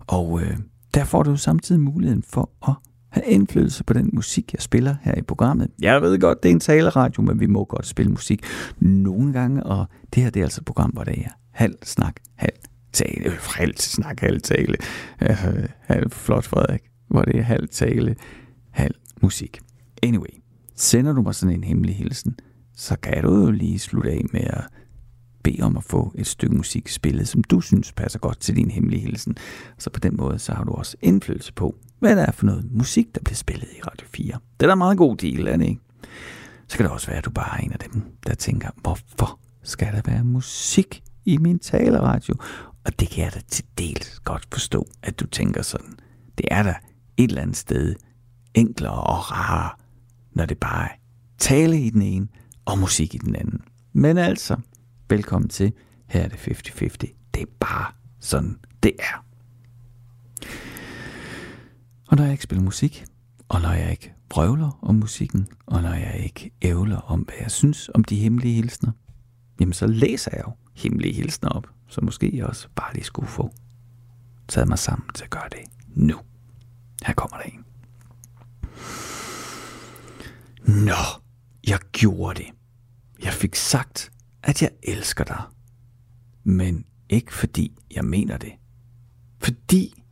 Og 0.07 0.41
øh, 0.41 0.57
der 0.93 1.03
får 1.03 1.23
du 1.23 1.37
samtidig 1.37 1.81
muligheden 1.81 2.23
for 2.23 2.49
at 2.67 2.73
have 3.09 3.25
indflydelse 3.25 3.83
på 3.83 3.93
den 3.93 4.09
musik, 4.13 4.53
jeg 4.53 4.61
spiller 4.61 4.95
her 5.01 5.15
i 5.15 5.21
programmet. 5.21 5.67
Jeg 5.81 6.01
ved 6.01 6.19
godt, 6.19 6.43
det 6.43 6.49
er 6.49 6.53
en 6.53 6.59
taleradio, 6.59 7.23
men 7.23 7.39
vi 7.39 7.45
må 7.45 7.65
godt 7.65 7.87
spille 7.87 8.11
musik 8.11 8.43
nogle 8.79 9.33
gange, 9.33 9.63
og 9.63 9.85
det 10.13 10.23
her 10.23 10.29
det 10.29 10.39
er 10.39 10.43
altså 10.43 10.61
et 10.61 10.65
program, 10.65 10.89
hvor 10.89 11.03
det 11.03 11.19
er 11.19 11.29
halv 11.51 11.75
snak, 11.83 12.15
halv 12.35 12.55
tale, 12.93 13.25
øh, 13.25 13.37
halv 13.55 13.73
snak, 13.77 14.19
halv 14.19 14.41
tale, 14.41 14.75
øh, 15.21 15.37
halv 15.79 16.11
flot 16.11 16.45
Frederik, 16.45 16.81
hvor 17.07 17.21
det 17.21 17.35
er 17.35 17.43
halv 17.43 17.67
tale, 17.67 18.15
halv 18.71 18.95
musik. 19.21 19.59
Anyway, 20.03 20.41
sender 20.75 21.13
du 21.13 21.21
mig 21.21 21.35
sådan 21.35 21.55
en 21.55 21.63
hemmelig 21.63 21.95
hilsen, 21.95 22.35
så 22.75 22.95
kan 22.95 23.23
du 23.23 23.39
jo 23.39 23.51
lige 23.51 23.79
slutte 23.79 24.11
af 24.11 24.21
med 24.33 24.41
at 24.41 24.63
bede 25.51 25.63
om 25.63 25.77
at 25.77 25.83
få 25.83 26.11
et 26.15 26.27
stykke 26.27 26.55
musik 26.55 26.87
spillet, 26.87 27.27
som 27.27 27.43
du 27.43 27.61
synes 27.61 27.91
passer 27.91 28.19
godt 28.19 28.39
til 28.39 28.55
din 28.55 28.71
hemmelige 28.71 29.01
hilsen. 29.01 29.35
Så 29.77 29.89
på 29.89 29.99
den 29.99 30.17
måde, 30.17 30.39
så 30.39 30.53
har 30.53 30.63
du 30.63 30.71
også 30.71 30.97
indflydelse 31.01 31.53
på, 31.53 31.75
hvad 31.99 32.15
der 32.15 32.25
er 32.25 32.31
for 32.31 32.45
noget 32.45 32.71
musik, 32.71 33.15
der 33.15 33.21
bliver 33.25 33.35
spillet 33.35 33.67
i 33.77 33.81
Radio 33.81 34.07
4. 34.07 34.25
Det 34.25 34.65
er 34.65 34.67
da 34.67 34.73
en 34.73 34.77
meget 34.77 34.97
god 34.97 35.17
deal, 35.17 35.47
er 35.47 35.57
det 35.57 35.65
ikke? 35.65 35.81
Så 36.67 36.77
kan 36.77 36.83
det 36.85 36.93
også 36.93 37.07
være, 37.07 37.17
at 37.17 37.25
du 37.25 37.29
bare 37.29 37.59
er 37.59 37.63
en 37.63 37.71
af 37.71 37.79
dem, 37.79 38.01
der 38.27 38.35
tænker, 38.35 38.69
hvorfor 38.81 39.39
skal 39.63 39.87
der 39.93 40.01
være 40.05 40.23
musik 40.23 41.03
i 41.25 41.37
min 41.37 41.59
taleradio? 41.59 42.35
Og 42.85 42.99
det 42.99 43.09
kan 43.09 43.23
jeg 43.23 43.33
da 43.33 43.39
til 43.47 43.65
dels 43.77 44.19
godt 44.19 44.47
forstå, 44.51 44.87
at 45.03 45.19
du 45.19 45.27
tænker 45.27 45.61
sådan. 45.61 45.93
Det 46.37 46.45
er 46.51 46.63
da 46.63 46.75
et 47.17 47.29
eller 47.29 47.41
andet 47.41 47.57
sted 47.57 47.95
enklere 48.53 49.03
og 49.03 49.31
rarere, 49.31 49.69
når 50.31 50.45
det 50.45 50.57
bare 50.57 50.83
er 50.85 50.95
tale 51.37 51.81
i 51.81 51.89
den 51.89 52.01
ene 52.01 52.27
og 52.65 52.79
musik 52.79 53.15
i 53.15 53.17
den 53.17 53.35
anden. 53.35 53.61
Men 53.93 54.17
altså, 54.17 54.57
Velkommen 55.09 55.49
til. 55.49 55.73
Her 56.07 56.21
er 56.21 56.27
det 56.27 56.35
50-50. 56.35 56.87
Det 57.33 57.41
er 57.41 57.45
bare 57.59 57.91
sådan, 58.19 58.59
det 58.83 58.93
er. 58.99 59.25
Og 62.07 62.17
når 62.17 62.23
jeg 62.23 62.31
ikke 62.31 62.43
spiller 62.43 62.63
musik, 62.63 63.05
og 63.49 63.61
når 63.61 63.71
jeg 63.71 63.91
ikke 63.91 64.13
prøvler 64.29 64.79
om 64.81 64.95
musikken, 64.95 65.47
og 65.65 65.81
når 65.81 65.93
jeg 65.93 66.19
ikke 66.19 66.51
ævler 66.61 66.97
om, 66.97 67.19
hvad 67.19 67.35
jeg 67.39 67.51
synes 67.51 67.89
om 67.93 68.03
de 68.03 68.15
hemmelige 68.15 68.53
hilsner, 68.53 68.91
jamen 69.59 69.73
så 69.73 69.87
læser 69.87 70.31
jeg 70.33 70.43
jo 70.47 70.51
hemmelige 70.75 71.13
hilsner 71.13 71.49
op, 71.49 71.67
så 71.87 72.01
måske 72.01 72.37
jeg 72.37 72.45
også 72.45 72.67
bare 72.75 72.93
lige 72.93 73.05
skulle 73.05 73.29
få 73.29 73.51
taget 74.47 74.67
mig 74.67 74.79
sammen 74.79 75.09
til 75.15 75.23
at 75.23 75.29
gøre 75.29 75.49
det 75.51 75.59
nu. 75.87 76.19
Her 77.05 77.13
kommer 77.13 77.37
der 77.37 77.43
en. 77.43 77.65
Nå, 80.85 81.21
jeg 81.67 81.79
gjorde 81.91 82.39
det. 82.39 82.49
Jeg 83.23 83.33
fik 83.33 83.55
sagt, 83.55 84.11
at 84.43 84.61
jeg 84.61 84.69
elsker 84.83 85.23
dig. 85.23 85.41
Men 86.43 86.85
ikke 87.09 87.33
fordi 87.33 87.77
jeg 87.95 88.05
mener 88.05 88.37
det. 88.37 88.51
Fordi 89.39 90.03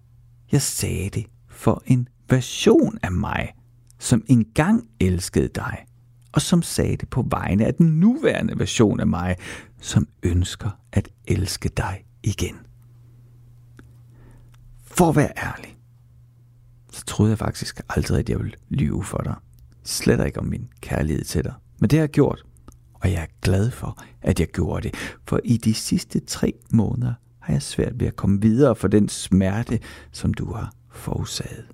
jeg 0.51 0.61
sagde 0.61 1.09
det 1.09 1.25
for 1.49 1.83
en 1.85 2.07
version 2.29 2.97
af 3.03 3.11
mig, 3.11 3.53
som 3.99 4.25
engang 4.27 4.89
elskede 4.99 5.47
dig, 5.47 5.85
og 6.31 6.41
som 6.41 6.61
sagde 6.61 6.97
det 6.97 7.09
på 7.09 7.27
vegne 7.29 7.65
af 7.65 7.73
den 7.73 7.99
nuværende 7.99 8.59
version 8.59 8.99
af 8.99 9.07
mig, 9.07 9.35
som 9.81 10.07
ønsker 10.23 10.69
at 10.91 11.09
elske 11.27 11.69
dig 11.69 12.05
igen. 12.23 12.55
For 14.83 15.09
at 15.09 15.15
være 15.15 15.31
ærlig, 15.37 15.77
så 16.91 17.05
troede 17.05 17.29
jeg 17.29 17.39
faktisk 17.39 17.81
aldrig, 17.89 18.19
at 18.19 18.29
jeg 18.29 18.39
ville 18.39 18.55
lyve 18.69 19.03
for 19.03 19.17
dig. 19.17 19.35
Slet 19.83 20.25
ikke 20.25 20.39
om 20.39 20.45
min 20.45 20.69
kærlighed 20.81 21.23
til 21.23 21.43
dig. 21.43 21.53
Men 21.79 21.89
det 21.89 21.99
har 21.99 22.03
jeg 22.03 22.09
gjort, 22.09 22.45
og 23.05 23.11
jeg 23.11 23.21
er 23.21 23.27
glad 23.41 23.71
for, 23.71 24.03
at 24.21 24.39
jeg 24.39 24.47
gjorde 24.47 24.89
det. 24.89 24.95
For 25.27 25.39
i 25.43 25.57
de 25.57 25.73
sidste 25.73 26.19
tre 26.19 26.53
måneder 26.71 27.13
har 27.39 27.53
jeg 27.53 27.61
svært 27.61 27.99
ved 27.99 28.07
at 28.07 28.15
komme 28.15 28.41
videre 28.41 28.75
for 28.75 28.87
den 28.87 29.09
smerte, 29.09 29.79
som 30.11 30.33
du 30.33 30.53
har 30.53 30.73
forudsaget. 30.91 31.65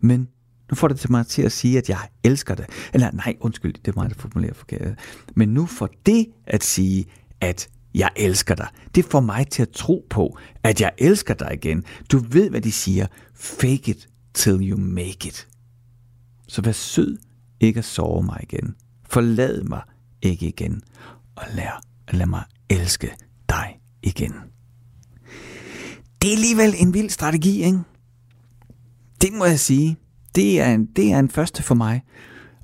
Men 0.00 0.28
nu 0.70 0.74
får 0.74 0.88
det 0.88 0.98
til 0.98 1.10
mig 1.10 1.26
til 1.26 1.42
at 1.42 1.52
sige, 1.52 1.78
at 1.78 1.88
jeg 1.88 1.98
elsker 2.24 2.54
dig. 2.54 2.66
Eller 2.94 3.10
nej, 3.10 3.36
undskyld, 3.40 3.74
det 3.74 3.88
er 3.88 3.92
mig, 3.96 4.02
der 4.02 4.08
altså 4.08 4.20
formulerer 4.20 4.54
forkert. 4.54 4.98
Men 5.34 5.48
nu 5.48 5.66
får 5.66 5.88
det 6.06 6.26
at 6.46 6.64
sige, 6.64 7.06
at 7.40 7.68
jeg 7.94 8.10
elsker 8.16 8.54
dig. 8.54 8.68
Det 8.94 9.04
får 9.04 9.20
mig 9.20 9.48
til 9.48 9.62
at 9.62 9.70
tro 9.70 10.06
på, 10.10 10.38
at 10.62 10.80
jeg 10.80 10.92
elsker 10.98 11.34
dig 11.34 11.50
igen. 11.52 11.84
Du 12.12 12.18
ved, 12.18 12.50
hvad 12.50 12.60
de 12.60 12.72
siger. 12.72 13.06
Fake 13.34 13.90
it 13.90 14.08
till 14.34 14.70
you 14.70 14.78
make 14.78 15.28
it. 15.28 15.48
Så 16.48 16.62
vær 16.62 16.72
sød 16.72 17.18
ikke 17.60 17.78
at 17.78 17.84
sove 17.84 18.22
mig 18.22 18.40
igen. 18.42 18.74
Forlad 19.08 19.62
mig 19.62 19.80
ikke 20.30 20.48
igen, 20.48 20.82
og 21.36 21.44
lær, 21.54 21.82
lad 22.10 22.26
mig 22.26 22.44
elske 22.68 23.10
dig 23.48 23.80
igen. 24.02 24.32
Det 26.22 26.28
er 26.28 26.34
alligevel 26.34 26.74
en 26.78 26.94
vild 26.94 27.10
strategi, 27.10 27.62
ikke? 27.62 27.78
det 29.22 29.32
må 29.32 29.44
jeg 29.44 29.60
sige, 29.60 29.96
det 30.34 30.60
er, 30.60 30.74
en, 30.74 30.86
det 30.86 31.12
er 31.12 31.18
en 31.18 31.28
første 31.28 31.62
for 31.62 31.74
mig, 31.74 32.02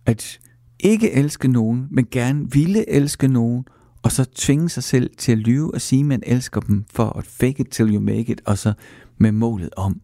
at 0.06 0.40
ikke 0.80 1.12
elske 1.12 1.48
nogen, 1.48 1.86
men 1.90 2.06
gerne 2.10 2.52
ville 2.52 2.90
elske 2.90 3.28
nogen, 3.28 3.64
og 4.02 4.12
så 4.12 4.24
tvinge 4.24 4.68
sig 4.68 4.82
selv 4.82 5.10
til 5.18 5.32
at 5.32 5.38
lyve 5.38 5.74
og 5.74 5.80
sige, 5.80 6.00
at 6.00 6.06
man 6.06 6.22
elsker 6.26 6.60
dem 6.60 6.84
for 6.90 7.18
at 7.18 7.26
fake 7.26 7.60
it 7.60 7.68
till 7.70 7.94
you 7.94 8.00
make 8.00 8.32
it, 8.32 8.40
og 8.44 8.58
så 8.58 8.72
med 9.18 9.32
målet 9.32 9.70
om 9.76 10.00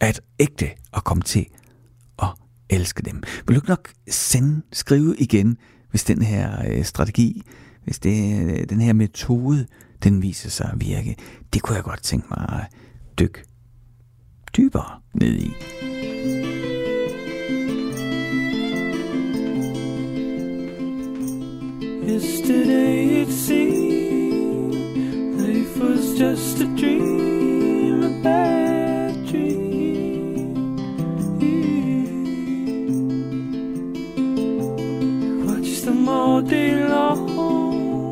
at 0.00 0.20
ægte 0.40 0.70
at 0.94 1.04
komme 1.04 1.22
til 1.22 1.46
at 2.22 2.28
elske 2.70 3.02
dem. 3.02 3.22
Vil 3.48 3.56
du 3.56 3.62
nok 3.68 3.92
sende, 4.08 4.62
skrive 4.72 5.16
igen, 5.18 5.56
hvis 5.92 6.04
den 6.04 6.22
her 6.22 6.62
øh, 6.68 6.84
strategi, 6.84 7.42
hvis 7.84 7.98
det, 7.98 8.42
øh, 8.42 8.68
den 8.68 8.80
her 8.80 8.92
metode, 8.92 9.66
den 10.04 10.22
viser 10.22 10.50
sig 10.50 10.70
at 10.72 10.80
virke. 10.80 11.16
Det 11.54 11.62
kunne 11.62 11.76
jeg 11.76 11.84
godt 11.84 12.02
tænke 12.02 12.26
mig 12.30 12.60
at 12.60 12.66
dykke 13.18 13.44
dybere 14.56 15.00
ned 15.14 15.34
i. 15.34 15.54
Yesterday 22.08 23.22
it 23.22 23.32
seemed 23.32 24.74
life 25.36 25.80
was 25.80 26.20
just 26.20 26.60
a 26.60 26.66
dream, 26.76 28.02
a 28.02 28.71
all 36.32 36.40
day 36.40 36.88
long, 36.88 38.10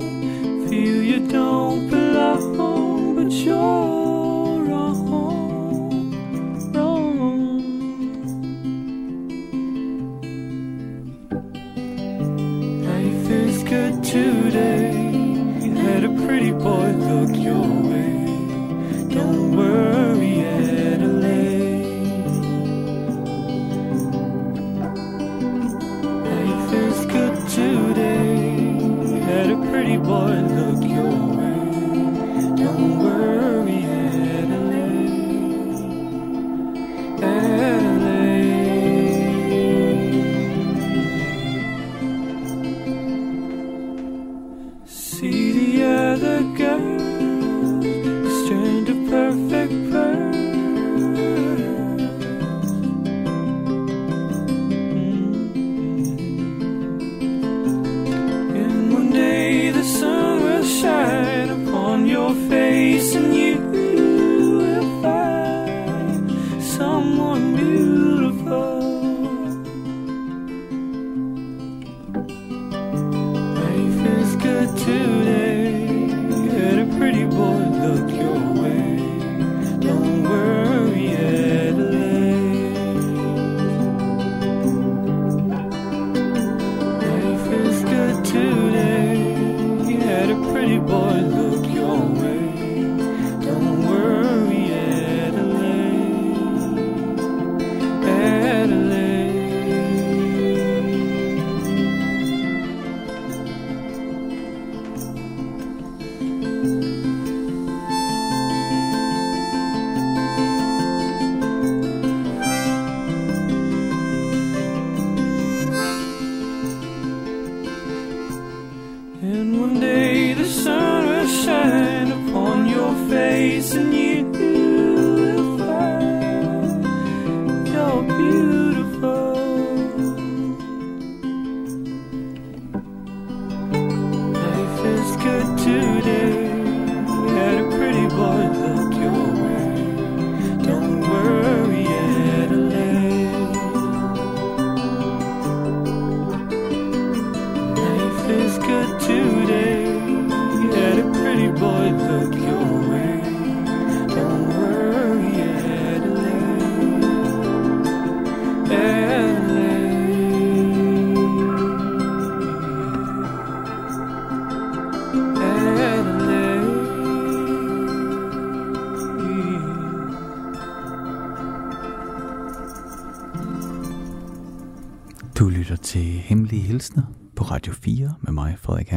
feel 0.69 1.03
you 1.03 1.27
don't 1.27 1.89
belong, 1.89 3.15
but 3.17 3.33
you're 3.33 3.90
pretty 29.81 29.97
boy 29.97 30.35
look 30.57 30.85
your 30.85 31.30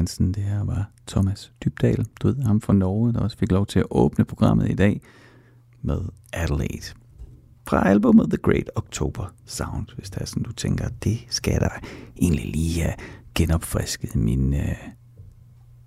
Hansen. 0.03 0.33
Det 0.33 0.43
her 0.43 0.63
var 0.63 0.89
Thomas 1.07 1.51
Dybdal, 1.65 2.05
du 2.21 2.27
ved 2.27 2.43
ham 2.43 2.61
fra 2.61 2.73
Norge, 2.73 3.13
der 3.13 3.19
også 3.19 3.37
fik 3.37 3.51
lov 3.51 3.65
til 3.65 3.79
at 3.79 3.85
åbne 3.89 4.25
programmet 4.25 4.69
i 4.69 4.73
dag 4.75 5.01
med 5.81 6.01
Adelaide. 6.33 6.93
Fra 7.67 7.89
albumet 7.89 8.29
The 8.29 8.37
Great 8.37 8.69
October 8.75 9.33
Sound, 9.45 9.87
hvis 9.97 10.09
det 10.09 10.21
er 10.21 10.25
sådan, 10.25 10.43
du 10.43 10.51
tænker, 10.53 10.89
det 11.03 11.17
skal 11.29 11.59
der 11.59 11.69
egentlig 12.21 12.45
lige 12.45 12.81
have 12.81 12.93
genopfrisket 13.35 14.15
min 14.15 14.53
uh, 14.53 14.59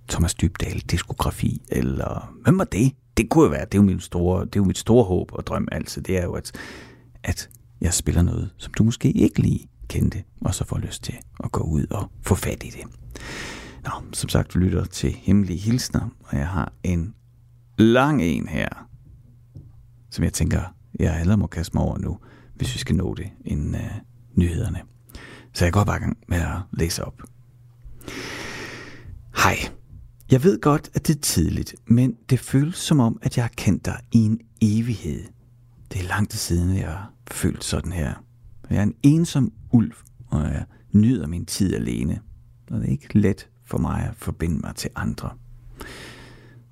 Thomas 0.08 0.34
Dybdal 0.34 0.78
diskografi, 0.78 1.62
eller 1.68 2.34
hvem 2.42 2.58
var 2.58 2.64
det? 2.64 2.92
Det 3.16 3.30
kunne 3.30 3.44
jo 3.44 3.50
være, 3.50 3.64
det 3.64 3.74
er 3.74 3.78
jo, 3.78 3.82
min 3.82 4.00
store, 4.00 4.44
det 4.44 4.56
er 4.56 4.60
jo 4.60 4.64
mit 4.64 4.78
store 4.78 5.04
håb 5.04 5.32
og 5.32 5.46
drøm 5.46 5.68
altid, 5.72 6.02
det 6.02 6.18
er 6.18 6.24
jo, 6.24 6.32
at, 6.32 6.52
at 7.24 7.48
jeg 7.80 7.94
spiller 7.94 8.22
noget, 8.22 8.50
som 8.56 8.72
du 8.72 8.82
måske 8.82 9.12
ikke 9.12 9.40
lige 9.40 9.68
kendte, 9.88 10.22
og 10.40 10.54
så 10.54 10.64
får 10.64 10.78
lyst 10.78 11.02
til 11.04 11.14
at 11.44 11.52
gå 11.52 11.62
ud 11.62 11.86
og 11.90 12.10
få 12.22 12.34
fat 12.34 12.64
i 12.64 12.70
det. 12.70 12.84
Nå, 13.86 13.92
som 14.12 14.28
sagt, 14.28 14.54
du 14.54 14.58
lytter 14.58 14.84
til 14.84 15.12
Hemmelige 15.12 15.58
Hilsner, 15.58 16.08
og 16.20 16.36
jeg 16.36 16.48
har 16.48 16.72
en 16.82 17.14
lang 17.78 18.22
en 18.22 18.48
her, 18.48 18.68
som 20.10 20.24
jeg 20.24 20.32
tænker, 20.32 20.62
jeg 20.98 21.14
allerede 21.14 21.36
må 21.36 21.46
kaste 21.46 21.76
mig 21.76 21.84
over 21.84 21.98
nu, 21.98 22.18
hvis 22.54 22.74
vi 22.74 22.78
skal 22.78 22.96
nå 22.96 23.14
det 23.14 23.30
inden 23.44 23.74
uh, 23.74 23.80
øh, 23.80 23.90
nyhederne. 24.34 24.82
Så 25.52 25.64
jeg 25.64 25.72
går 25.72 25.84
bare 25.84 25.96
i 25.96 26.00
gang 26.00 26.18
med 26.28 26.38
at 26.38 26.58
læse 26.72 27.04
op. 27.04 27.22
Hej. 29.36 29.56
Jeg 30.30 30.44
ved 30.44 30.60
godt, 30.60 30.90
at 30.94 31.06
det 31.06 31.16
er 31.16 31.20
tidligt, 31.20 31.74
men 31.86 32.16
det 32.30 32.40
føles 32.40 32.76
som 32.76 33.00
om, 33.00 33.18
at 33.22 33.36
jeg 33.36 33.44
har 33.44 33.52
kendt 33.56 33.84
dig 33.84 34.00
i 34.12 34.18
en 34.18 34.40
evighed. 34.62 35.22
Det 35.92 36.00
er 36.00 36.08
lang 36.08 36.28
tid 36.28 36.38
siden, 36.38 36.76
jeg 36.76 36.88
har 36.88 37.12
følt 37.30 37.64
sådan 37.64 37.92
her. 37.92 38.14
Jeg 38.70 38.78
er 38.78 38.82
en 38.82 38.94
ensom 39.02 39.52
ulv, 39.72 39.92
og 40.26 40.42
jeg 40.42 40.64
nyder 40.92 41.26
min 41.26 41.46
tid 41.46 41.74
alene. 41.74 42.20
Og 42.70 42.80
det 42.80 42.86
er 42.86 42.90
ikke 42.90 43.18
let 43.18 43.48
for 43.66 43.78
mig 43.78 44.08
at 44.08 44.14
forbinde 44.16 44.58
mig 44.58 44.74
til 44.74 44.90
andre. 44.96 45.30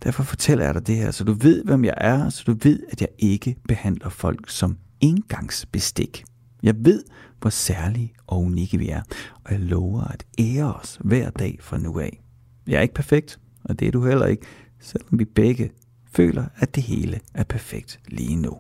Derfor 0.03 0.23
fortæller 0.23 0.65
jeg 0.65 0.75
dig 0.75 0.87
det 0.87 0.97
her, 0.97 1.11
så 1.11 1.25
du 1.25 1.33
ved, 1.33 1.65
hvem 1.65 1.85
jeg 1.85 1.95
er, 1.97 2.29
så 2.29 2.45
du 2.47 2.57
ved, 2.63 2.81
at 2.93 3.01
jeg 3.01 3.09
ikke 3.19 3.57
behandler 3.69 4.09
folk 4.09 4.51
som 4.51 4.77
engangsbestik. 5.01 6.25
Jeg 6.63 6.75
ved, 6.79 7.05
hvor 7.41 7.51
særlige 7.51 8.15
og 8.27 8.43
unikke 8.43 8.79
vi 8.79 8.89
er, 8.89 9.03
og 9.45 9.53
jeg 9.53 9.61
lover 9.61 10.05
at 10.05 10.27
ære 10.39 10.75
os 10.75 10.99
hver 11.05 11.31
dag 11.31 11.59
fra 11.61 11.79
nu 11.79 11.99
af. 11.99 12.23
Jeg 12.67 12.77
er 12.77 12.81
ikke 12.81 12.95
perfekt, 12.95 13.41
og 13.65 13.79
det 13.79 13.89
er 13.89 13.93
du 13.93 14.07
heller 14.07 14.27
ikke, 14.27 14.47
selvom 14.81 15.19
vi 15.19 15.25
begge 15.25 15.71
føler, 16.13 16.45
at 16.57 16.75
det 16.75 16.83
hele 16.83 17.21
er 17.35 17.45
perfekt 17.45 18.01
lige 18.09 18.37
nu. 18.37 18.59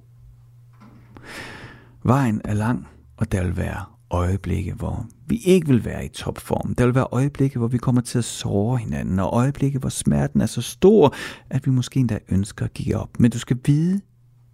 Vejen 2.02 2.40
er 2.44 2.54
lang, 2.54 2.88
og 3.16 3.32
der 3.32 3.44
vil 3.44 3.56
være 3.56 3.84
øjeblikke, 4.14 4.74
hvor 4.74 5.06
vi 5.26 5.36
ikke 5.36 5.68
vil 5.68 5.84
være 5.84 6.04
i 6.04 6.08
topform. 6.08 6.74
Der 6.74 6.84
vil 6.84 6.94
være 6.94 7.06
øjeblikke, 7.12 7.58
hvor 7.58 7.68
vi 7.68 7.78
kommer 7.78 8.00
til 8.00 8.18
at 8.18 8.24
såre 8.24 8.78
hinanden, 8.78 9.18
og 9.18 9.30
øjeblikke, 9.32 9.78
hvor 9.78 9.88
smerten 9.88 10.40
er 10.40 10.46
så 10.46 10.62
stor, 10.62 11.14
at 11.50 11.66
vi 11.66 11.70
måske 11.70 12.00
endda 12.00 12.18
ønsker 12.28 12.64
at 12.64 12.74
give 12.74 12.96
op. 12.96 13.20
Men 13.20 13.30
du 13.30 13.38
skal 13.38 13.58
vide, 13.66 14.00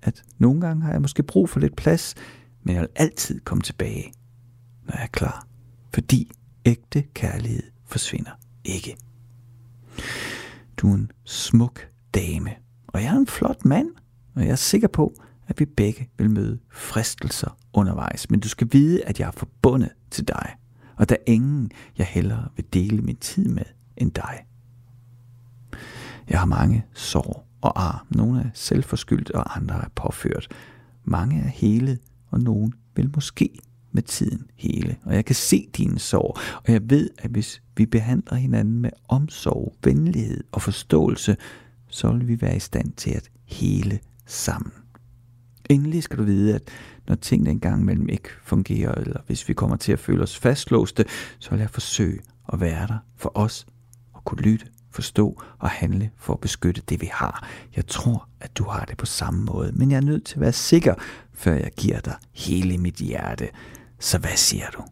at 0.02 0.22
nogle 0.38 0.60
gange 0.60 0.82
har 0.82 0.92
jeg 0.92 1.00
måske 1.00 1.22
brug 1.22 1.48
for 1.48 1.60
lidt 1.60 1.76
plads, 1.76 2.14
men 2.62 2.74
jeg 2.74 2.80
vil 2.80 2.88
altid 2.96 3.40
komme 3.40 3.62
tilbage, 3.62 4.12
når 4.86 4.94
jeg 4.94 5.02
er 5.02 5.08
klar. 5.12 5.46
Fordi 5.94 6.30
ægte 6.64 7.02
kærlighed 7.14 7.62
forsvinder 7.86 8.32
ikke. 8.64 8.96
Du 10.76 10.90
er 10.90 10.94
en 10.94 11.10
smuk 11.24 11.88
dame, 12.14 12.50
og 12.86 13.02
jeg 13.02 13.14
er 13.14 13.18
en 13.18 13.26
flot 13.26 13.64
mand, 13.64 13.88
og 14.36 14.42
jeg 14.42 14.50
er 14.50 14.56
sikker 14.56 14.88
på, 14.88 15.14
at 15.48 15.60
vi 15.60 15.64
begge 15.64 16.08
vil 16.18 16.30
møde 16.30 16.58
fristelser 16.72 17.56
undervejs. 17.72 18.30
Men 18.30 18.40
du 18.40 18.48
skal 18.48 18.68
vide, 18.72 19.04
at 19.04 19.20
jeg 19.20 19.26
er 19.26 19.30
forbundet 19.30 19.90
til 20.10 20.28
dig, 20.28 20.56
og 20.96 21.08
der 21.08 21.14
er 21.14 21.32
ingen, 21.32 21.70
jeg 21.98 22.06
hellere 22.06 22.48
vil 22.56 22.64
dele 22.72 23.02
min 23.02 23.16
tid 23.16 23.48
med 23.48 23.64
end 23.96 24.12
dig. 24.12 24.44
Jeg 26.28 26.38
har 26.38 26.46
mange 26.46 26.84
sår 26.94 27.46
og 27.60 27.82
ar. 27.82 28.06
Nogle 28.10 28.40
er 28.40 28.50
selvforskyldt, 28.54 29.30
og 29.30 29.56
andre 29.56 29.74
er 29.74 29.88
påført. 29.94 30.48
Mange 31.04 31.42
er 31.42 31.48
hele, 31.48 31.98
og 32.30 32.40
nogen 32.40 32.74
vil 32.94 33.10
måske 33.14 33.58
med 33.92 34.02
tiden 34.02 34.46
hele. 34.56 34.96
Og 35.04 35.14
jeg 35.14 35.24
kan 35.24 35.34
se 35.34 35.68
dine 35.76 35.98
sår, 35.98 36.40
og 36.54 36.72
jeg 36.72 36.90
ved, 36.90 37.10
at 37.18 37.30
hvis 37.30 37.62
vi 37.76 37.86
behandler 37.86 38.34
hinanden 38.34 38.80
med 38.80 38.90
omsorg, 39.08 39.74
venlighed 39.84 40.44
og 40.52 40.62
forståelse, 40.62 41.36
så 41.88 42.12
vil 42.12 42.28
vi 42.28 42.40
være 42.40 42.56
i 42.56 42.60
stand 42.60 42.92
til 42.92 43.10
at 43.10 43.30
hele 43.44 44.00
sammen. 44.26 44.72
Endelig 45.70 46.02
skal 46.02 46.18
du 46.18 46.22
vide, 46.22 46.54
at 46.54 46.62
når 47.10 47.16
tingene 47.16 47.50
engang 47.50 47.84
mellem 47.84 48.08
ikke 48.08 48.28
fungerer, 48.42 48.94
eller 48.94 49.20
hvis 49.26 49.48
vi 49.48 49.54
kommer 49.54 49.76
til 49.76 49.92
at 49.92 49.98
føle 49.98 50.22
os 50.22 50.38
fastlåste, 50.38 51.04
så 51.38 51.50
vil 51.50 51.60
jeg 51.60 51.70
forsøge 51.70 52.20
at 52.52 52.60
være 52.60 52.86
der 52.86 52.98
for 53.16 53.32
os 53.34 53.66
og 54.12 54.24
kunne 54.24 54.42
lytte, 54.42 54.66
forstå 54.90 55.42
og 55.58 55.70
handle 55.70 56.10
for 56.16 56.32
at 56.32 56.40
beskytte 56.40 56.82
det, 56.88 57.00
vi 57.00 57.08
har. 57.12 57.48
Jeg 57.76 57.86
tror, 57.86 58.28
at 58.40 58.56
du 58.58 58.64
har 58.64 58.84
det 58.84 58.96
på 58.96 59.06
samme 59.06 59.44
måde, 59.44 59.72
men 59.72 59.90
jeg 59.90 59.96
er 59.96 60.00
nødt 60.00 60.24
til 60.24 60.34
at 60.34 60.40
være 60.40 60.52
sikker, 60.52 60.94
før 61.34 61.54
jeg 61.54 61.70
giver 61.76 62.00
dig 62.00 62.14
hele 62.32 62.78
mit 62.78 62.96
hjerte. 62.96 63.48
Så 63.98 64.18
hvad 64.18 64.36
siger 64.36 64.70
du? 64.70 64.82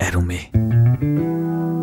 Er 0.00 0.10
du 0.10 0.20
med? 0.20 1.73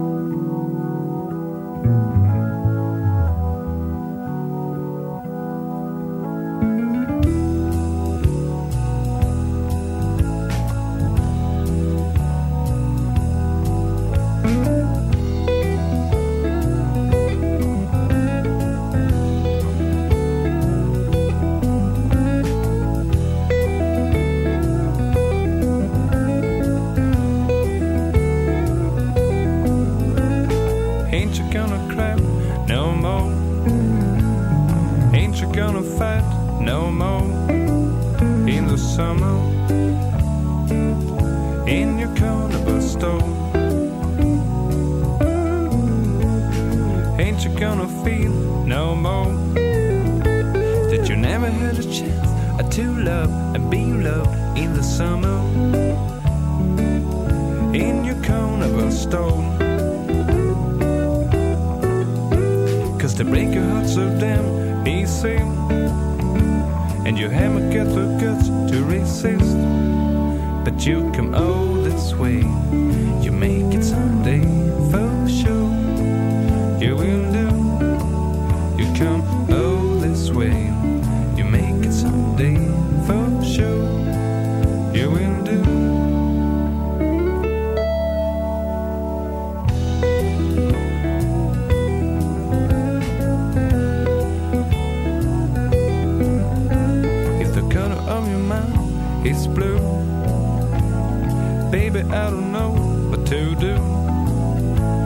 Baby, 101.71 102.01
I 102.01 102.29
don't 102.29 102.51
know 102.51 102.71
what 103.09 103.25
to 103.27 103.55
do 103.55 103.75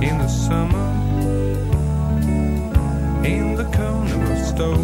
in 0.01 0.17
the 0.17 0.27
summer, 0.27 0.85
in 3.23 3.55
the 3.55 3.65
carnival 3.65 4.35
store. 4.37 4.77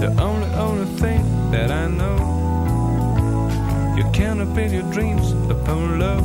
The 0.00 0.10
only, 0.18 0.48
only 0.54 0.86
thing 0.96 1.22
that 1.50 1.70
I 1.70 1.86
know, 1.86 2.16
you 3.98 4.10
cannot 4.12 4.54
build 4.54 4.72
your 4.72 4.90
dreams 4.90 5.32
upon 5.50 5.98
love 5.98 6.24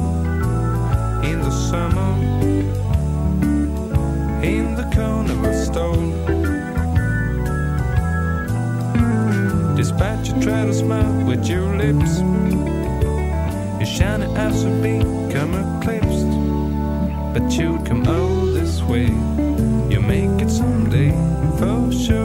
in 1.26 1.42
the 1.42 1.52
summer, 1.52 2.12
in 4.42 4.76
the 4.76 4.90
carnival 4.96 5.54
store. 5.54 6.53
Despite 9.76 10.28
you 10.28 10.42
try 10.42 10.66
to 10.66 10.74
smile 10.74 11.26
with 11.26 11.48
your 11.48 11.76
lips, 11.76 12.20
your 13.80 13.86
shiny 13.86 14.26
eyes 14.36 14.64
will 14.64 14.82
become 14.82 15.54
eclipsed. 15.56 16.34
But 17.34 17.52
you 17.58 17.80
come 17.84 18.08
all 18.08 18.46
this 18.46 18.82
way, 18.84 19.08
you'll 19.90 20.04
make 20.04 20.42
it 20.42 20.50
someday 20.50 21.12
for 21.58 21.92
sure. 21.92 22.23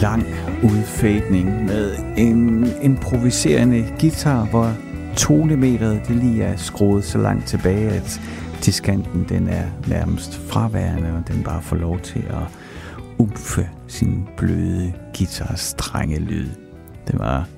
Lang 0.00 0.26
udfægning 0.62 1.64
med 1.64 1.94
en 2.16 2.66
improviserende 2.82 3.94
guitar, 4.00 4.44
hvor 4.44 4.74
tonemeteret 5.16 6.08
det 6.08 6.16
lige 6.16 6.42
er 6.42 6.56
skruet 6.56 7.04
så 7.04 7.18
langt 7.18 7.46
tilbage, 7.46 7.90
at 7.90 8.20
diskanten 8.64 9.26
den 9.28 9.48
er 9.48 9.64
nærmest 9.88 10.36
fraværende, 10.38 11.12
og 11.12 11.28
den 11.28 11.42
bare 11.44 11.62
får 11.62 11.76
lov 11.76 12.00
til 12.00 12.18
at 12.18 12.58
umfe 13.18 13.70
sin 13.88 14.28
bløde 14.36 14.92
guitarstrenge 15.18 16.18
lyd. 16.18 16.48
Det 17.06 17.18
var 17.18 17.48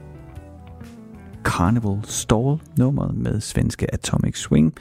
Carnival 1.43 2.01
Stall 2.05 2.59
nummeret 2.78 3.14
med 3.14 3.40
svenske 3.40 3.95
Atomic 3.95 4.38
Swing 4.38 4.74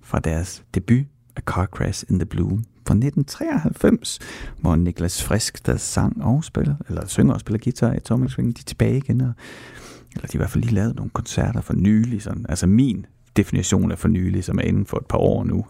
fra 0.00 0.18
deres 0.18 0.62
debut 0.74 1.06
A 1.36 1.40
Car 1.40 1.66
Crash 1.66 2.04
in 2.10 2.18
the 2.18 2.26
Blue 2.26 2.58
fra 2.88 2.94
1993, 2.94 4.18
hvor 4.60 4.76
Niklas 4.76 5.22
Frisk, 5.22 5.66
der 5.66 5.76
sang 5.76 6.24
og 6.24 6.44
spiller, 6.44 6.74
eller 6.88 7.06
synger 7.06 7.34
og 7.34 7.40
spiller 7.40 7.58
guitar 7.64 7.92
i 7.92 7.96
Atomic 7.96 8.34
de 8.36 8.48
er 8.48 8.52
tilbage 8.66 8.96
igen, 8.96 9.20
og, 9.20 9.32
eller 10.14 10.26
de 10.26 10.32
har 10.32 10.34
i 10.34 10.38
hvert 10.38 10.50
fald 10.50 10.64
lige 10.64 10.74
lavet 10.74 10.96
nogle 10.96 11.10
koncerter 11.10 11.60
for 11.60 11.74
nylig, 11.74 12.22
sådan, 12.22 12.46
altså 12.48 12.66
min 12.66 13.06
definition 13.36 13.92
af 13.92 13.98
for 13.98 14.08
nylig, 14.08 14.44
som 14.44 14.58
er 14.58 14.62
inden 14.62 14.86
for 14.86 14.96
et 14.96 15.06
par 15.06 15.18
år 15.18 15.44
nu. 15.44 15.66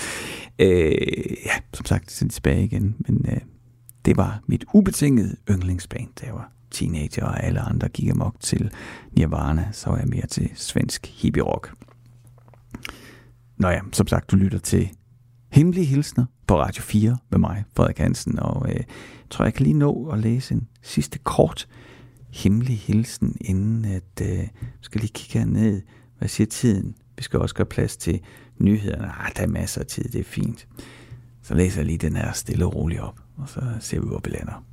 øh, 0.64 1.36
ja, 1.46 1.52
som 1.74 1.86
sagt, 1.86 2.12
så 2.12 2.24
er 2.24 2.28
de 2.28 2.34
tilbage 2.34 2.64
igen, 2.64 2.96
men 2.98 3.24
øh, 3.28 3.40
det 4.04 4.16
var 4.16 4.40
mit 4.46 4.64
ubetingede 4.74 5.36
yndlingsband, 5.50 6.08
da 6.20 6.26
jeg 6.26 6.34
var 6.34 6.52
teenager, 6.70 7.24
og 7.24 7.44
alle 7.44 7.60
andre 7.60 7.88
gik 7.88 8.10
amok 8.10 8.34
til 8.40 8.70
Nirvana, 9.12 9.68
så 9.72 9.90
var 9.90 9.98
jeg 9.98 10.08
mere 10.08 10.26
til 10.26 10.50
svensk 10.54 11.06
hippie 11.06 11.42
rock. 11.42 11.72
Nå 13.56 13.68
ja, 13.68 13.80
som 13.92 14.06
sagt, 14.06 14.30
du 14.30 14.36
lytter 14.36 14.58
til 14.58 14.90
Hemmelige 15.52 15.86
Hilsner 15.86 16.24
på 16.46 16.60
Radio 16.60 16.82
4 16.82 17.16
med 17.30 17.38
mig, 17.38 17.64
Frederik 17.76 17.98
Hansen, 17.98 18.38
og 18.38 18.68
øh, 18.68 18.74
jeg 18.76 18.84
tror, 19.30 19.44
jeg 19.44 19.54
kan 19.54 19.64
lige 19.64 19.78
nå 19.78 20.08
at 20.08 20.18
læse 20.18 20.54
en 20.54 20.68
sidste 20.82 21.18
kort 21.18 21.68
hemmelig 22.30 22.78
hilsen, 22.78 23.36
inden 23.40 23.84
at 23.84 24.20
øh, 24.22 24.28
jeg 24.28 24.48
skal 24.80 25.00
lige 25.00 25.12
kigge 25.12 25.52
ned. 25.52 25.82
Hvad 26.18 26.28
siger 26.28 26.46
tiden? 26.46 26.94
Vi 27.16 27.22
skal 27.22 27.38
også 27.38 27.54
gøre 27.54 27.66
plads 27.66 27.96
til 27.96 28.20
nyhederne. 28.58 29.06
Ah, 29.06 29.32
der 29.36 29.42
er 29.42 29.46
masser 29.46 29.80
af 29.80 29.86
tid, 29.86 30.04
det 30.04 30.20
er 30.20 30.24
fint. 30.24 30.68
Så 31.42 31.54
læser 31.54 31.80
jeg 31.80 31.86
lige 31.86 31.98
den 31.98 32.16
her 32.16 32.32
stille 32.32 32.66
og 32.66 32.74
roligt 32.74 33.00
op, 33.00 33.20
og 33.36 33.48
så 33.48 33.60
ser 33.80 34.00
vi, 34.00 34.06
hvor 34.06 34.20
vi 34.24 34.30
lander. 34.30 34.64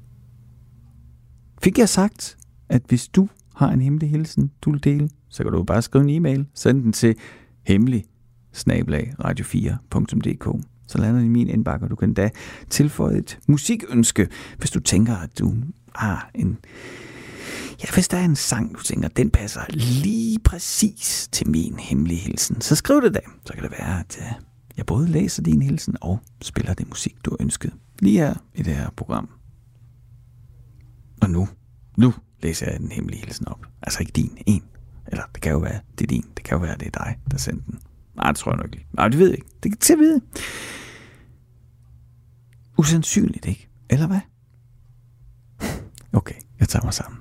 Fik 1.64 1.78
jeg 1.78 1.90
sagt, 1.90 2.38
at 2.70 2.82
hvis 2.88 3.08
du 3.08 3.30
har 3.56 3.72
en 3.72 3.82
hemmelig 3.82 4.10
hilsen, 4.10 4.52
du 4.62 4.72
vil 4.72 4.84
dele, 4.84 5.10
så 5.30 5.44
kan 5.44 5.52
du 5.52 5.64
bare 5.64 5.82
skrive 5.82 6.04
en 6.04 6.10
e-mail, 6.10 6.46
send 6.54 6.84
den 6.84 6.94
til 6.94 7.16
hemmelig 7.64 8.06
radio4.dk. 8.54 10.66
Så 10.88 10.98
lander 10.98 11.22
i 11.22 11.28
min 11.28 11.48
indbakke, 11.48 11.86
og 11.86 11.90
du 11.90 11.96
kan 11.96 12.14
da 12.14 12.30
tilføje 12.70 13.18
et 13.18 13.40
musikønske, 13.48 14.28
hvis 14.58 14.72
du 14.72 14.80
tænker, 14.80 15.16
at 15.16 15.40
du 15.40 15.54
har 15.96 16.32
en... 16.36 16.58
Ja, 17.84 17.90
hvis 17.94 18.08
der 18.08 18.18
er 18.18 18.26
en 18.26 18.36
sang, 18.36 18.78
du 18.78 18.84
tænker, 18.84 19.08
den 19.08 19.30
passer 19.30 19.62
lige 19.70 20.40
præcis 20.40 21.30
til 21.32 21.50
min 21.50 21.80
hemmelige 21.80 22.20
hilsen, 22.20 22.62
så 22.62 22.76
skriv 22.76 23.02
det 23.02 23.14
da. 23.14 23.20
Så 23.46 23.54
kan 23.54 23.64
det 23.64 23.72
være, 23.72 24.00
at 24.00 24.18
øh, 24.20 24.26
jeg 24.78 24.86
både 24.86 25.08
læser 25.08 25.44
din 25.44 25.62
hilsen 25.62 25.96
og 26.02 26.20
spiller 26.42 26.74
det 26.74 26.90
musik, 26.90 27.16
du 27.26 27.38
ønskede. 27.40 27.74
Lige 28.00 28.18
her 28.18 28.34
i 28.54 28.64
det 28.64 28.76
her 28.76 28.90
program. 28.98 29.30
Og 31.22 31.30
nu, 31.30 31.48
nu 31.98 32.14
læser 32.44 32.72
jeg 32.72 32.80
den 32.80 32.92
hemmelige 32.92 33.20
hilsen 33.20 33.48
op. 33.48 33.66
Altså 33.82 34.00
ikke 34.00 34.12
din, 34.12 34.38
en. 34.46 34.64
Eller 35.08 35.24
det 35.34 35.42
kan 35.42 35.52
jo 35.52 35.58
være, 35.58 35.80
det 35.98 36.04
er 36.04 36.08
din. 36.08 36.26
Det 36.38 36.46
kan 36.46 36.58
jo 36.58 36.62
være, 36.62 36.78
det 36.78 36.88
er 36.88 37.04
dig, 37.04 37.18
der 37.32 37.38
sendte 37.38 37.72
den. 37.72 37.80
Nej, 38.16 38.32
det 38.32 38.38
tror 38.38 38.52
jeg 38.52 38.58
nok 38.58 38.76
ikke. 38.76 38.88
Nej, 38.94 39.08
det 39.08 39.20
ved 39.20 39.28
jeg 39.28 39.38
ikke. 39.38 39.50
Det 39.64 39.72
kan 39.72 39.80
til 39.80 39.94
at 39.94 40.00
vide. 40.00 40.22
Usandsynligt, 42.78 43.46
ikke? 43.46 43.70
Eller 43.90 44.08
hvad? 44.08 44.20
Okay, 46.14 46.36
jeg 46.60 46.70
tager 46.70 46.84
mig 46.84 46.94
sammen. 46.94 47.20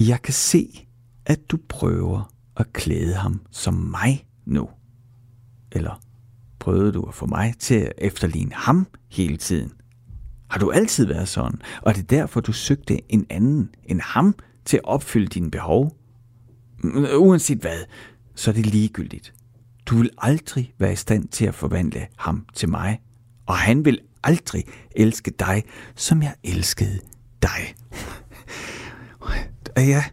Jeg 0.00 0.22
kan 0.22 0.34
se, 0.34 0.88
at 1.26 1.50
du 1.50 1.58
prøver 1.68 2.32
at 2.56 2.72
klæde 2.72 3.14
ham 3.14 3.40
som 3.50 3.74
mig 3.74 4.26
nu. 4.44 4.68
Eller 5.72 6.00
prøvede 6.58 6.92
du 6.92 7.02
at 7.02 7.14
få 7.14 7.26
mig 7.26 7.54
til 7.58 7.74
at 7.74 7.92
efterligne 7.98 8.54
ham 8.54 8.86
hele 9.08 9.36
tiden? 9.36 9.72
Har 10.48 10.58
du 10.58 10.70
altid 10.70 11.06
været 11.06 11.28
sådan, 11.28 11.60
og 11.82 11.90
er 11.90 11.94
det 11.94 12.10
derfor, 12.10 12.40
du 12.40 12.52
søgte 12.52 13.12
en 13.12 13.26
anden 13.30 13.74
end 13.84 14.00
ham 14.00 14.34
til 14.64 14.76
at 14.76 14.84
opfylde 14.84 15.26
dine 15.26 15.50
behov? 15.50 15.96
Mm, 16.78 17.06
uanset 17.16 17.58
hvad, 17.58 17.78
så 18.36 18.50
er 18.50 18.54
det 18.54 18.66
ligegyldigt. 18.66 19.34
Du 19.86 19.96
vil 19.96 20.10
aldrig 20.18 20.74
være 20.78 20.92
i 20.92 20.96
stand 20.96 21.28
til 21.28 21.46
at 21.46 21.54
forvandle 21.54 22.06
ham 22.16 22.46
til 22.54 22.68
mig, 22.68 23.00
og 23.46 23.56
han 23.56 23.84
vil 23.84 24.00
aldrig 24.24 24.64
elske 24.90 25.30
dig, 25.30 25.62
som 25.94 26.22
jeg 26.22 26.34
elskede 26.44 27.00
dig. 27.42 27.74
ja, 29.76 30.04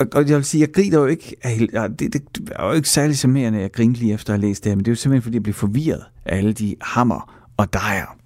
og, 0.00 0.06
og 0.12 0.28
jeg 0.28 0.36
vil 0.36 0.44
sige, 0.44 0.60
jeg 0.60 0.72
griner 0.72 0.98
jo 0.98 1.06
ikke 1.06 1.36
af 1.42 1.56
helt, 1.56 1.72
det, 1.98 2.12
det, 2.12 2.22
er 2.52 2.66
jo 2.66 2.72
ikke 2.72 2.88
særlig 2.88 3.16
charmerende, 3.18 3.60
jeg 3.60 3.72
griner 3.72 3.98
lige 3.98 4.14
efter 4.14 4.32
at 4.32 4.40
have 4.40 4.48
læst 4.48 4.64
det 4.64 4.70
her, 4.70 4.76
men 4.76 4.84
det 4.84 4.90
er 4.90 4.92
jo 4.92 4.96
simpelthen, 4.96 5.22
fordi 5.22 5.36
jeg 5.36 5.42
bliver 5.42 5.54
forvirret 5.54 6.04
af 6.24 6.36
alle 6.36 6.52
de 6.52 6.76
hammer 6.80 7.46
og 7.56 7.72
dejer. 7.72 8.16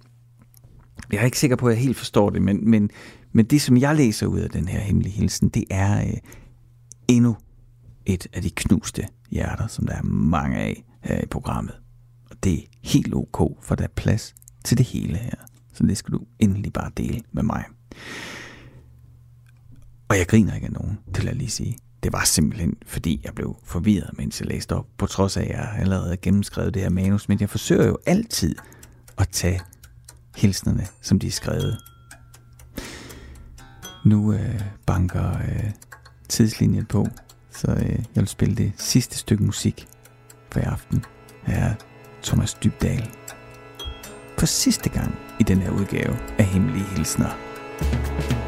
Jeg 1.11 1.21
er 1.21 1.25
ikke 1.25 1.39
sikker 1.39 1.55
på, 1.55 1.67
at 1.67 1.75
jeg 1.75 1.83
helt 1.83 1.97
forstår 1.97 2.29
det, 2.29 2.41
men, 2.41 2.69
men, 2.69 2.89
men 3.33 3.45
det, 3.45 3.61
som 3.61 3.77
jeg 3.77 3.95
læser 3.95 4.27
ud 4.27 4.39
af 4.39 4.49
den 4.49 4.67
her 4.67 4.79
hemmelige 4.79 5.13
hilsen, 5.13 5.49
det 5.49 5.63
er 5.69 6.01
øh, 6.01 6.13
endnu 7.07 7.35
et 8.13 8.27
af 8.33 8.41
de 8.41 8.49
knuste 8.49 9.07
hjerter, 9.31 9.67
som 9.67 9.87
der 9.87 9.95
er 9.95 10.03
mange 10.03 10.57
af 10.57 10.83
her 11.03 11.21
i 11.21 11.25
programmet. 11.25 11.75
Og 12.29 12.43
det 12.43 12.53
er 12.53 12.63
helt 12.81 13.13
ok, 13.13 13.63
for 13.63 13.75
der 13.75 13.83
er 13.83 13.93
plads 13.95 14.35
til 14.65 14.77
det 14.77 14.85
hele 14.85 15.17
her. 15.17 15.35
Så 15.73 15.83
det 15.83 15.97
skal 15.97 16.13
du 16.13 16.19
endelig 16.39 16.73
bare 16.73 16.91
dele 16.97 17.21
med 17.31 17.43
mig. 17.43 17.63
Og 20.09 20.17
jeg 20.17 20.27
griner 20.27 20.55
ikke 20.55 20.67
af 20.67 20.73
nogen, 20.73 20.99
til 21.13 21.27
at 21.27 21.35
lige 21.35 21.49
sige. 21.49 21.77
Det 22.03 22.13
var 22.13 22.23
simpelthen, 22.23 22.77
fordi 22.85 23.21
jeg 23.23 23.33
blev 23.35 23.55
forvirret, 23.63 24.17
mens 24.17 24.41
jeg 24.41 24.47
læste 24.47 24.75
op, 24.75 24.87
på 24.97 25.05
trods 25.05 25.37
af, 25.37 25.41
at 25.41 25.49
jeg 25.49 25.75
allerede 25.79 26.03
havde 26.03 26.17
gennemskrevet 26.17 26.73
det 26.73 26.81
her 26.81 26.89
manus, 26.89 27.29
men 27.29 27.39
jeg 27.39 27.49
forsøger 27.49 27.87
jo 27.87 27.97
altid 28.05 28.55
at 29.17 29.29
tage 29.29 29.59
hilsnerne, 30.35 30.87
som 31.01 31.19
de 31.19 31.27
er 31.27 31.31
skrevet. 31.31 31.77
Nu 34.05 34.33
øh, 34.33 34.61
banker 34.85 35.37
øh, 35.37 35.71
tidslinjen 36.29 36.85
på, 36.85 37.07
så 37.59 37.71
øh, 37.71 37.89
jeg 37.89 38.15
vil 38.15 38.27
spille 38.27 38.55
det 38.55 38.71
sidste 38.77 39.17
stykke 39.17 39.43
musik 39.43 39.87
for 40.51 40.59
i 40.59 40.63
aften. 40.63 41.05
Her 41.43 41.63
er 41.63 41.73
Thomas 42.23 42.53
Dybdal. 42.53 43.09
For 44.37 44.45
sidste 44.45 44.89
gang 44.89 45.15
i 45.39 45.43
den 45.43 45.57
her 45.57 45.71
udgave 45.71 46.17
af 46.37 46.45
Hemmelige 46.45 46.85
Hilsner. 46.85 48.38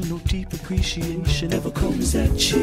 No 0.00 0.18
deep 0.20 0.52
appreciation 0.52 1.52
ever 1.52 1.70
comes 1.70 2.14
at 2.14 2.34
cheap. 2.38 2.61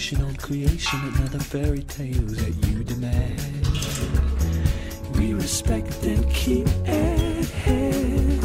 Frustration 0.00 0.24
on 0.26 0.34
creation 0.36 0.98
and 1.02 1.28
other 1.28 1.38
fairy 1.38 1.82
tales 1.82 2.36
that 2.36 2.54
you 2.68 2.82
demand? 2.84 3.66
We 5.16 5.34
respect 5.34 6.02
and 6.04 6.30
keep 6.32 6.66
at 6.86 7.44
hand. 7.44 8.40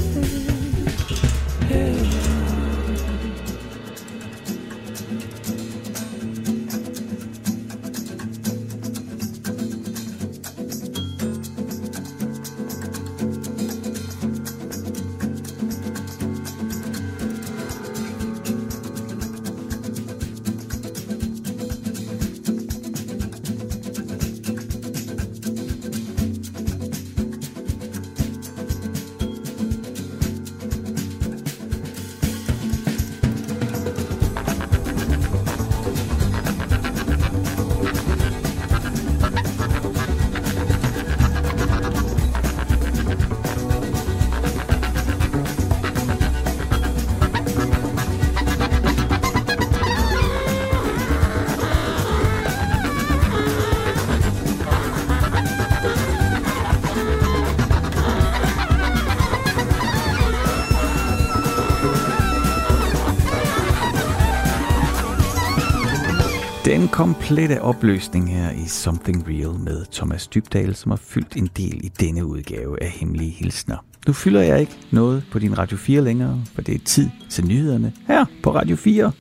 Komplette 67.28 67.61
opløsning 67.61 68.32
her 68.32 68.51
i 68.51 68.67
Something 68.67 69.28
Real 69.28 69.59
med 69.59 69.86
Thomas 69.91 70.28
Dybdal, 70.28 70.76
som 70.76 70.91
har 70.91 70.97
fyldt 70.97 71.36
en 71.36 71.49
del 71.57 71.86
i 71.86 71.88
denne 71.99 72.26
udgave 72.26 72.84
af 72.84 72.89
Hemmelige 72.89 73.32
Hilsner. 73.32 73.78
Nu 74.07 74.13
fylder 74.13 74.41
jeg 74.41 74.59
ikke 74.59 74.78
noget 74.91 75.23
på 75.32 75.39
din 75.39 75.57
Radio 75.57 75.78
4 75.78 76.01
længere, 76.01 76.43
for 76.55 76.61
det 76.61 76.76
er 76.76 76.80
tid 76.86 77.09
til 77.30 77.47
nyhederne 77.47 77.93
her 78.07 78.26
på 78.43 78.55
Radio 78.55 78.76
4. 78.76 79.11